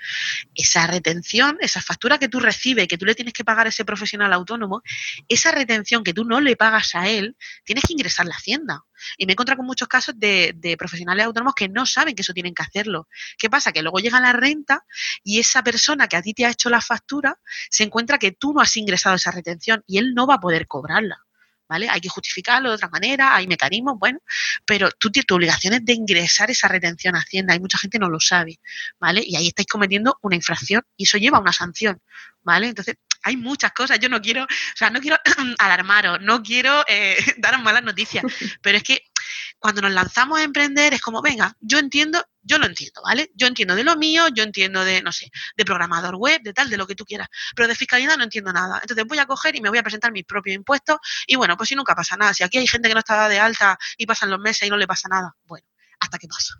[0.54, 3.84] Esa retención, esa factura que tú recibes, que tú le tienes que pagar a ese
[3.84, 4.82] profesional autónomo,
[5.28, 8.84] esa retención que tú no le pagas a él, tienes que ingresar a la hacienda.
[9.18, 12.22] Y me he encontrado con muchos casos de, de profesionales autónomos que no saben que
[12.22, 13.06] eso tienen que hacerlo.
[13.38, 13.72] ¿Qué pasa?
[13.72, 14.84] Que luego llega la renta
[15.22, 18.54] y esa persona que a ti te ha hecho la factura se encuentra que tú
[18.54, 21.24] no has ingresado esa retención y él no va a poder cobrarla.
[21.74, 21.88] ¿Vale?
[21.90, 24.20] Hay que justificarlo de otra manera, hay mecanismos, bueno,
[24.64, 27.98] pero tú tienes tu obligación es de ingresar esa retención a Hacienda y mucha gente
[27.98, 28.60] no lo sabe,
[29.00, 29.24] ¿vale?
[29.26, 32.00] Y ahí estáis cometiendo una infracción y eso lleva a una sanción,
[32.44, 32.68] ¿vale?
[32.68, 35.16] Entonces, hay muchas cosas, yo no quiero, o sea, no quiero
[35.58, 38.24] alarmaros, no quiero eh, daros malas noticias,
[38.62, 39.02] pero es que
[39.64, 43.30] cuando nos lanzamos a emprender es como, venga, yo entiendo, yo lo entiendo, ¿vale?
[43.34, 46.68] Yo entiendo de lo mío, yo entiendo de, no sé, de programador web, de tal,
[46.68, 48.80] de lo que tú quieras, pero de fiscalidad no entiendo nada.
[48.82, 51.70] Entonces voy a coger y me voy a presentar mis propios impuestos y bueno, pues
[51.70, 54.28] si nunca pasa nada, si aquí hay gente que no está de alta y pasan
[54.28, 55.66] los meses y no le pasa nada, bueno,
[55.98, 56.56] hasta que pasa.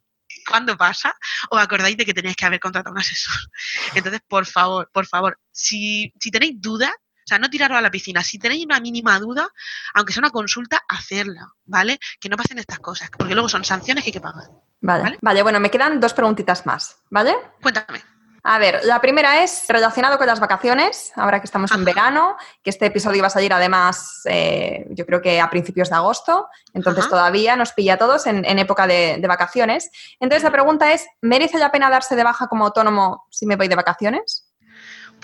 [0.49, 1.15] Cuando pasa,
[1.51, 3.35] os acordáis de que tenéis que haber contratado un asesor.
[3.95, 7.91] Entonces, por favor, por favor, si, si tenéis dudas, o sea, no tiraros a la
[7.91, 8.23] piscina.
[8.23, 9.49] Si tenéis una mínima duda,
[9.95, 11.99] aunque sea una consulta, hacerla, ¿vale?
[12.21, 14.45] Que no pasen estas cosas, porque luego son sanciones que hay que pagar.
[14.81, 17.35] Vale, vale, vale bueno, me quedan dos preguntitas más, ¿vale?
[17.63, 18.03] Cuéntame.
[18.47, 22.69] A ver, la primera es relacionado con las vacaciones, ahora que estamos en verano, que
[22.69, 27.05] este episodio va a salir además, eh, yo creo que a principios de agosto, entonces
[27.05, 27.11] Ajá.
[27.11, 29.91] todavía nos pilla a todos en, en época de, de vacaciones.
[30.21, 33.69] Entonces la pregunta es, ¿merece la pena darse de baja como autónomo si me voy
[33.69, 34.44] de vacaciones?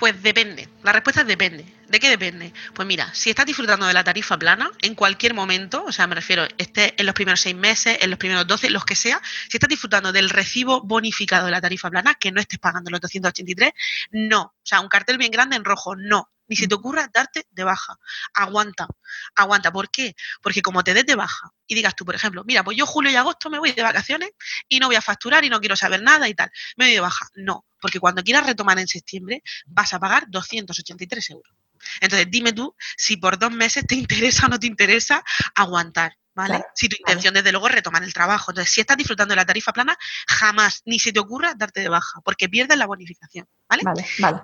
[0.01, 0.67] Pues depende.
[0.83, 1.63] La respuesta es depende.
[1.87, 2.55] ¿De qué depende?
[2.75, 6.15] Pues mira, si estás disfrutando de la tarifa plana en cualquier momento, o sea, me
[6.15, 9.59] refiero, esté en los primeros seis meses, en los primeros 12, los que sea, si
[9.59, 13.73] estás disfrutando del recibo bonificado de la tarifa plana, que no estés pagando los 283,
[14.13, 14.41] no.
[14.43, 16.31] O sea, un cartel bien grande en rojo, no.
[16.51, 17.97] Ni se te ocurra darte de baja.
[18.35, 18.89] Aguanta,
[19.37, 19.71] aguanta.
[19.71, 20.17] ¿Por qué?
[20.43, 23.13] Porque como te des de baja y digas tú, por ejemplo, mira, pues yo julio
[23.13, 24.31] y agosto me voy de vacaciones
[24.69, 27.01] y no voy a facturar y no quiero saber nada y tal, me voy de
[27.01, 27.29] baja.
[27.37, 31.55] No, porque cuando quieras retomar en septiembre vas a pagar 283 euros.
[32.01, 35.23] Entonces, dime tú si por dos meses te interesa o no te interesa
[35.55, 36.55] aguantar, ¿vale?
[36.55, 37.13] Claro, si tu vale.
[37.13, 38.51] intención, desde luego, es retomar el trabajo.
[38.51, 41.89] Entonces, si estás disfrutando de la tarifa plana, jamás ni se te ocurra darte de
[41.89, 43.83] baja, porque pierdes la bonificación, ¿vale?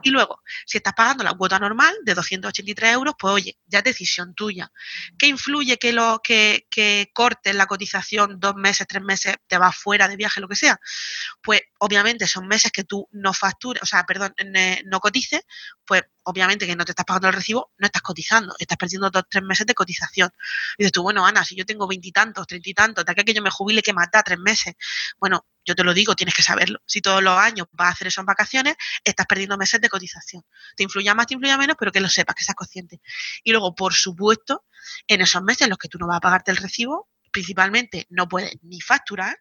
[0.02, 3.84] Y luego, si estás pagando la cuota normal de 283 euros, pues oye, ya es
[3.84, 4.70] decisión tuya.
[5.18, 9.76] ¿Qué influye que, lo, que, que cortes la cotización dos meses, tres meses, te vas
[9.76, 10.78] fuera de viaje, lo que sea?
[11.42, 14.34] Pues obviamente son meses que tú no factures, o sea, perdón,
[14.84, 15.42] no cotices,
[15.84, 19.24] pues obviamente que no te estás pagando el recibo, no estás cotizando, estás perdiendo dos,
[19.30, 20.30] tres meses de cotización.
[20.76, 23.34] Y dices tú, bueno, Ana, si yo tengo veintitantos, treinta y tantos, de aquí que
[23.34, 24.74] yo me jubile, que mata tres meses.
[25.18, 26.80] Bueno, yo te lo digo, tienes que saberlo.
[26.86, 30.44] Si todos los años vas a hacer en vacaciones, estás perdiendo meses de cotización.
[30.76, 33.00] Te influya más, te influya menos, pero que lo sepas, que seas consciente.
[33.42, 34.64] Y luego, por supuesto,
[35.08, 38.28] en esos meses en los que tú no vas a pagarte el recibo, principalmente no
[38.28, 39.36] puedes ni facturar.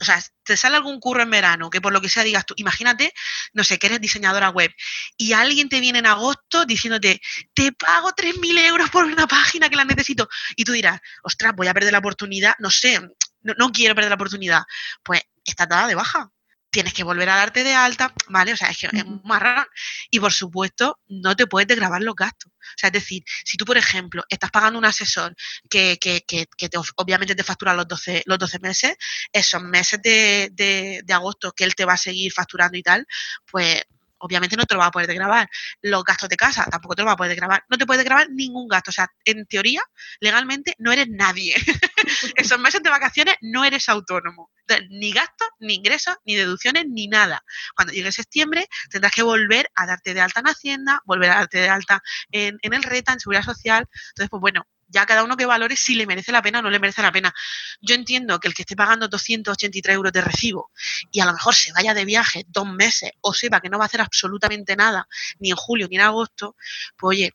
[0.00, 2.54] O sea, te sale algún curro en verano, que por lo que sea digas tú,
[2.56, 3.12] imagínate,
[3.52, 4.72] no sé, que eres diseñadora web
[5.16, 7.20] y alguien te viene en agosto diciéndote,
[7.54, 10.28] te pago 3.000 euros por una página que la necesito.
[10.56, 13.00] Y tú dirás, ostras, voy a perder la oportunidad, no sé,
[13.42, 14.62] no, no quiero perder la oportunidad.
[15.02, 16.30] Pues está dada de baja.
[16.70, 18.52] Tienes que volver a darte de alta, ¿vale?
[18.52, 19.20] O sea, es que es Ujú.
[19.24, 19.66] marrón.
[20.10, 22.52] Y por supuesto, no te puedes desgravar los gastos.
[22.52, 25.34] O sea, es decir, si tú, por ejemplo, estás pagando un asesor
[25.68, 28.96] que, que, que, que te, obviamente te factura los 12, los 12 meses,
[29.32, 33.06] esos meses de, de, de agosto que él te va a seguir facturando y tal,
[33.50, 33.82] pues
[34.20, 35.48] obviamente no te lo va a poder grabar.
[35.82, 37.64] Los gastos de casa tampoco te lo va a poder grabar.
[37.68, 38.90] No te puedes grabar ningún gasto.
[38.90, 39.82] O sea, en teoría,
[40.20, 41.54] legalmente no eres nadie.
[42.36, 44.50] Esos meses de vacaciones no eres autónomo.
[44.60, 47.42] Entonces, ni gastos, ni ingresos, ni deducciones, ni nada.
[47.74, 51.58] Cuando llegue septiembre, tendrás que volver a darte de alta en Hacienda, volver a darte
[51.58, 53.88] de alta en el RETA, en Seguridad Social.
[54.10, 56.70] Entonces, pues bueno, ya cada uno que valore si le merece la pena o no
[56.70, 57.32] le merece la pena.
[57.80, 60.70] Yo entiendo que el que esté pagando 283 euros de recibo
[61.10, 63.84] y a lo mejor se vaya de viaje dos meses o sepa que no va
[63.84, 65.06] a hacer absolutamente nada,
[65.38, 66.56] ni en julio ni en agosto,
[66.96, 67.34] pues oye,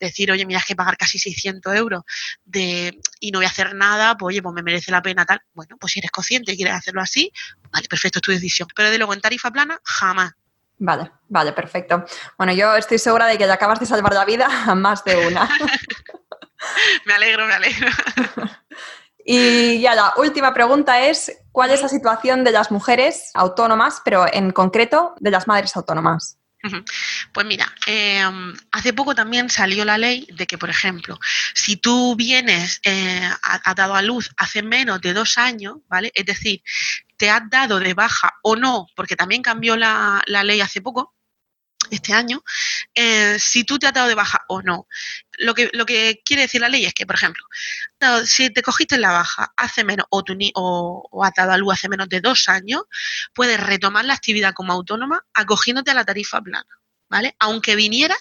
[0.00, 2.02] decir, oye, mira, es que pagar casi 600 euros
[2.44, 5.40] de, y no voy a hacer nada, pues oye, pues me merece la pena tal.
[5.54, 7.32] Bueno, pues si eres consciente y quieres hacerlo así,
[7.70, 8.68] vale, perfecto, es tu decisión.
[8.74, 10.32] Pero de luego en tarifa plana, jamás.
[10.78, 12.04] Vale, vale, perfecto.
[12.36, 15.26] Bueno, yo estoy segura de que ya acabas de salvar la vida a más de
[15.26, 15.48] una.
[17.06, 17.88] Me alegro, me alegro.
[19.28, 24.24] Y ya la última pregunta es, ¿cuál es la situación de las mujeres autónomas, pero
[24.32, 26.38] en concreto de las madres autónomas?
[27.32, 28.22] Pues mira, eh,
[28.70, 31.18] hace poco también salió la ley de que, por ejemplo,
[31.54, 36.12] si tú vienes, eh, ha- has dado a luz hace menos de dos años, ¿vale?
[36.14, 36.62] Es decir,
[37.16, 41.15] te has dado de baja o no, porque también cambió la, la ley hace poco,
[41.90, 42.42] este año,
[42.94, 44.86] eh, si tú te has dado de baja o no.
[45.38, 47.44] Lo que, lo que quiere decir la ley es que, por ejemplo,
[48.24, 51.74] si te cogiste la baja hace menos o, tu, o, o has dado a luz
[51.74, 52.82] hace menos de dos años,
[53.34, 57.36] puedes retomar la actividad como autónoma acogiéndote a la tarifa plana, ¿vale?
[57.38, 58.16] Aunque viniera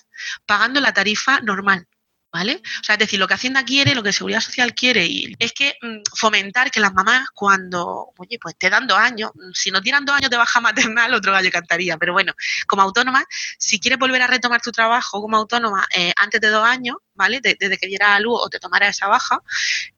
[0.46, 1.88] pagando la tarifa normal.
[2.36, 2.62] ¿Vale?
[2.82, 5.54] O sea, es decir, lo que Hacienda quiere, lo que Seguridad Social quiere, y es
[5.54, 9.72] que mm, fomentar que las mamás cuando, oye, pues te dan dos años, mm, si
[9.72, 10.60] no tiran dos años de baja
[11.00, 12.34] maternal, otro gallo cantaría, pero bueno,
[12.68, 13.24] como autónoma,
[13.58, 17.40] si quieres volver a retomar tu trabajo como autónoma eh, antes de dos años, ¿vale?
[17.42, 19.40] Desde que diera a luz o te tomara esa baja,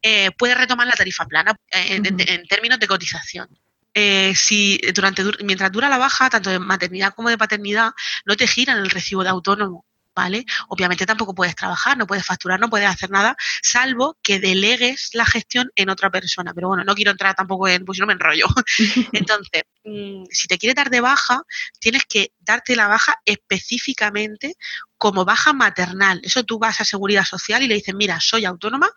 [0.04, 3.50] eh, puedes retomar la tarifa plana eh, en, términos de cotización.
[4.36, 7.94] si durante mientras dura la baja, tanto de maternidad como de paternidad,
[8.26, 9.87] no te giran el recibo de autónomo.
[10.18, 10.46] ¿Vale?
[10.70, 15.26] Obviamente tampoco puedes trabajar, no puedes facturar, no puedes hacer nada, salvo que delegues la
[15.26, 16.54] gestión en otra persona.
[16.56, 18.48] Pero bueno, no quiero entrar tampoco en, pues no me enrollo.
[19.14, 19.64] Entonces,
[20.32, 21.42] si te quieres dar de baja,
[21.80, 24.56] tienes que darte la baja específicamente
[24.98, 26.20] como baja maternal.
[26.24, 28.90] Eso tú vas a Seguridad Social y le dices, mira, soy autónoma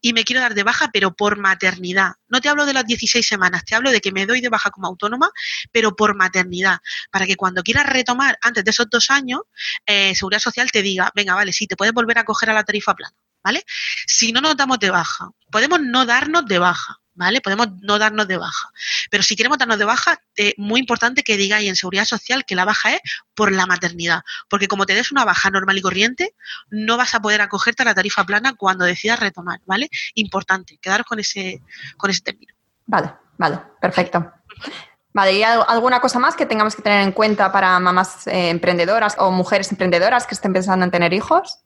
[0.00, 2.12] y me quiero dar de baja, pero por maternidad.
[2.28, 4.70] No te hablo de las 16 semanas, te hablo de que me doy de baja
[4.70, 5.30] como autónoma,
[5.72, 6.78] pero por maternidad.
[7.10, 9.40] Para que cuando quieras retomar antes de esos dos años,
[9.86, 12.64] eh, Seguridad Social te diga, venga, vale, sí, te puedes volver a coger a la
[12.64, 13.14] tarifa plana.
[13.42, 13.64] ¿Vale?
[14.06, 17.40] Si no nos damos de baja, podemos no darnos de baja, ¿vale?
[17.40, 18.70] Podemos no darnos de baja.
[19.10, 22.54] Pero si queremos darnos de baja, es muy importante que digáis en seguridad social que
[22.54, 23.00] la baja es
[23.34, 24.22] por la maternidad.
[24.48, 26.34] Porque como te des una baja normal y corriente,
[26.70, 29.88] no vas a poder acogerte a la tarifa plana cuando decidas retomar, ¿vale?
[30.14, 31.60] Importante, quedaros con ese,
[31.96, 32.54] con ese término.
[32.86, 34.32] Vale, vale, perfecto.
[35.12, 39.16] Vale, ¿y alguna cosa más que tengamos que tener en cuenta para mamás eh, emprendedoras
[39.18, 41.64] o mujeres emprendedoras que estén pensando en tener hijos?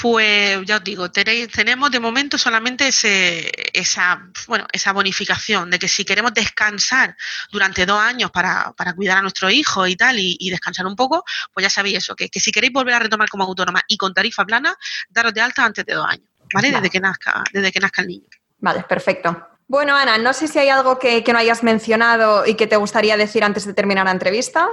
[0.00, 6.04] Pues ya os digo, tenemos de momento solamente esa, bueno, esa bonificación de que si
[6.04, 7.16] queremos descansar
[7.50, 11.64] durante dos años para, cuidar a nuestro hijo y tal, y, descansar un poco, pues
[11.64, 14.76] ya sabéis eso, que, si queréis volver a retomar como autónoma y con tarifa plana,
[15.08, 16.70] daros de alta antes de dos años, ¿vale?
[16.70, 18.26] Desde, que nazca, desde que nazca el niño.
[18.58, 19.48] Vale, perfecto.
[19.66, 22.76] Bueno, Ana, no sé si hay algo que, que no hayas mencionado y que te
[22.76, 24.68] gustaría decir antes de terminar la entrevista.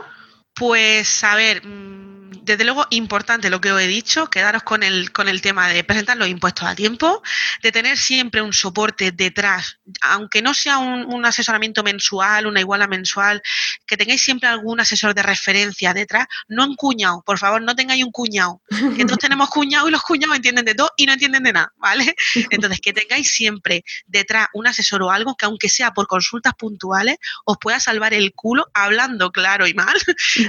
[0.53, 2.10] Pues, a ver, mm,
[2.41, 5.83] desde luego, importante lo que os he dicho, quedaros con el, con el tema de
[5.83, 7.21] presentar los impuestos a tiempo,
[7.61, 13.43] de tener siempre un soporte detrás, aunque no sea un, asesoramiento mensual, una iguala mensual,
[13.85, 18.03] que tengáis siempre algún asesor de referencia detrás, no un cuñado, por favor, no tengáis
[18.03, 18.61] un cuñado,
[18.97, 21.71] que todos tenemos cuñado y los cuñados entienden de todo y no entienden de nada,
[21.77, 22.15] ¿vale?
[22.49, 27.17] Entonces, que tengáis siempre detrás un asesor o algo que aunque sea por consultas puntuales,
[27.45, 29.95] os pueda salvar el culo hablando claro y mal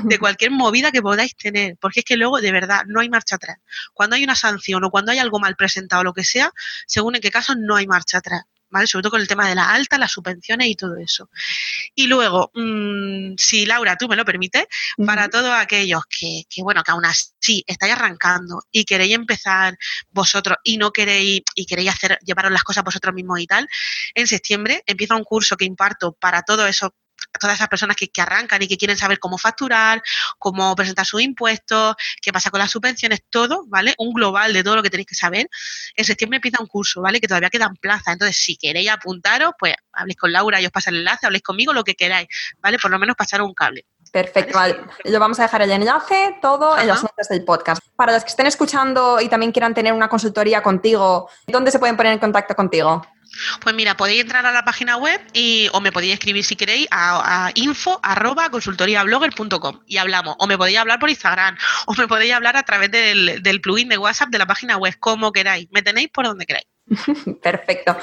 [0.04, 3.36] de cualquier movida que podáis tener porque es que luego de verdad no hay marcha
[3.36, 3.58] atrás.
[3.92, 6.50] Cuando hay una sanción o cuando hay algo mal presentado o lo que sea,
[6.86, 8.44] según en qué caso no hay marcha atrás.
[8.70, 8.86] ¿Vale?
[8.86, 11.28] Sobre todo con el tema de la alta, las subvenciones y todo eso.
[11.94, 14.64] Y luego, mm, si Laura, tú me lo permites,
[15.04, 19.76] para todos aquellos que, que, bueno, que aún así estáis arrancando y queréis empezar
[20.08, 23.68] vosotros y no queréis, y queréis hacer, llevaros las cosas vosotros mismos y tal,
[24.14, 26.92] en septiembre empieza un curso que imparto para todos esos
[27.38, 30.02] todas esas personas que, arrancan y que quieren saber cómo facturar,
[30.38, 33.94] cómo presentar sus impuestos, qué pasa con las subvenciones, todo, ¿vale?
[33.98, 35.48] Un global de todo lo que tenéis que saber.
[35.96, 37.20] En septiembre empieza un curso, ¿vale?
[37.20, 38.14] Que todavía quedan plazas.
[38.14, 41.72] Entonces, si queréis apuntaros, pues habléis con Laura y os pasa el enlace, habléis conmigo,
[41.72, 42.78] lo que queráis, ¿vale?
[42.78, 43.86] Por lo menos pasar un cable.
[44.12, 44.76] Perfecto, vale.
[45.04, 47.82] Lo vamos a dejar el enlace, todo en las notas del podcast.
[47.96, 51.96] Para los que estén escuchando y también quieran tener una consultoría contigo, ¿dónde se pueden
[51.96, 53.02] poner en contacto contigo?
[53.62, 56.86] Pues mira, podéis entrar a la página web y, o me podéis escribir si queréis
[56.90, 60.36] a, info arroba consultoriablogger.com y hablamos.
[60.38, 61.56] O me podéis hablar por Instagram
[61.86, 64.94] o me podéis hablar a través del, del plugin de WhatsApp de la página web,
[65.00, 65.68] como queráis.
[65.70, 66.66] Me tenéis por donde queráis.
[67.42, 67.96] Perfecto.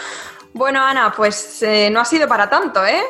[0.54, 3.04] Bueno, Ana, pues eh, no ha sido para tanto, ¿eh?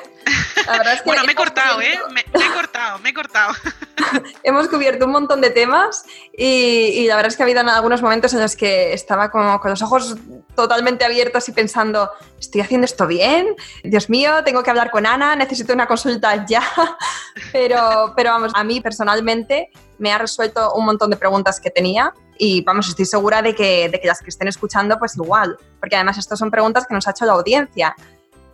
[1.06, 1.98] Bueno, me he cortado, ¿eh?
[2.12, 3.54] Me, he cortado, me he cortado.
[4.44, 6.04] hemos cubierto un montón de temas
[6.38, 9.72] y, la verdad es que ha habido algunos momentos en los que estaba como con
[9.72, 10.16] los ojos
[10.56, 12.10] totalmente abiertos y pensando,
[12.40, 13.56] ¿estoy haciendo esto bien?
[13.84, 16.64] Dios mío, tengo que hablar con Ana, necesito una consulta ya.
[17.52, 22.14] pero, pero vamos, a mí personalmente me ha resuelto un montón de preguntas que tenía
[22.38, 25.98] y vamos, estoy segura de que, de que las que estén escuchando, pues igual, porque
[25.98, 27.94] además estas son preguntas que nos ha hecho la audiencia.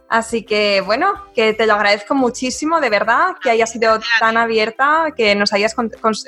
[0.09, 5.07] Así que bueno, que te lo agradezco muchísimo, de verdad, que hayas sido tan abierta,
[5.15, 5.75] que nos hayas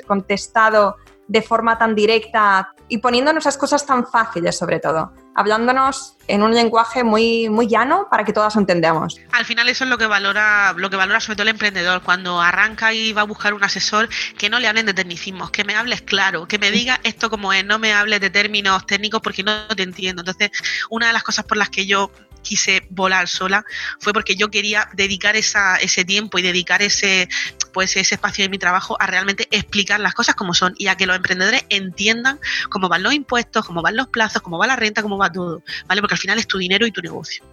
[0.06, 0.96] contestado
[1.28, 6.54] de forma tan directa y poniéndonos esas cosas tan fáciles sobre todo, hablándonos en un
[6.54, 9.20] lenguaje muy, muy llano para que todas entendamos.
[9.32, 12.40] Al final eso es lo que valora, lo que valora sobre todo el emprendedor, cuando
[12.40, 14.08] arranca y va a buscar un asesor,
[14.38, 17.52] que no le hablen de tecnicismos, que me hables claro, que me diga esto como
[17.52, 20.22] es, no me hables de términos técnicos porque no te entiendo.
[20.22, 20.50] Entonces,
[20.88, 22.10] una de las cosas por las que yo
[22.48, 23.64] quise volar sola
[24.00, 27.28] fue porque yo quería dedicar esa, ese tiempo y dedicar ese,
[27.72, 30.96] pues, ese espacio de mi trabajo a realmente explicar las cosas como son y a
[30.96, 32.40] que los emprendedores entiendan
[32.70, 35.62] cómo van los impuestos, cómo van los plazos, cómo va la renta, cómo va todo,
[35.86, 36.00] ¿vale?
[36.00, 37.44] Porque al final es tu dinero y tu negocio.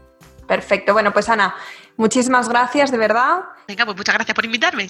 [0.47, 0.93] Perfecto.
[0.93, 1.55] Bueno, pues Ana,
[1.97, 3.41] muchísimas gracias, de verdad.
[3.67, 4.89] Venga, pues muchas gracias por invitarme.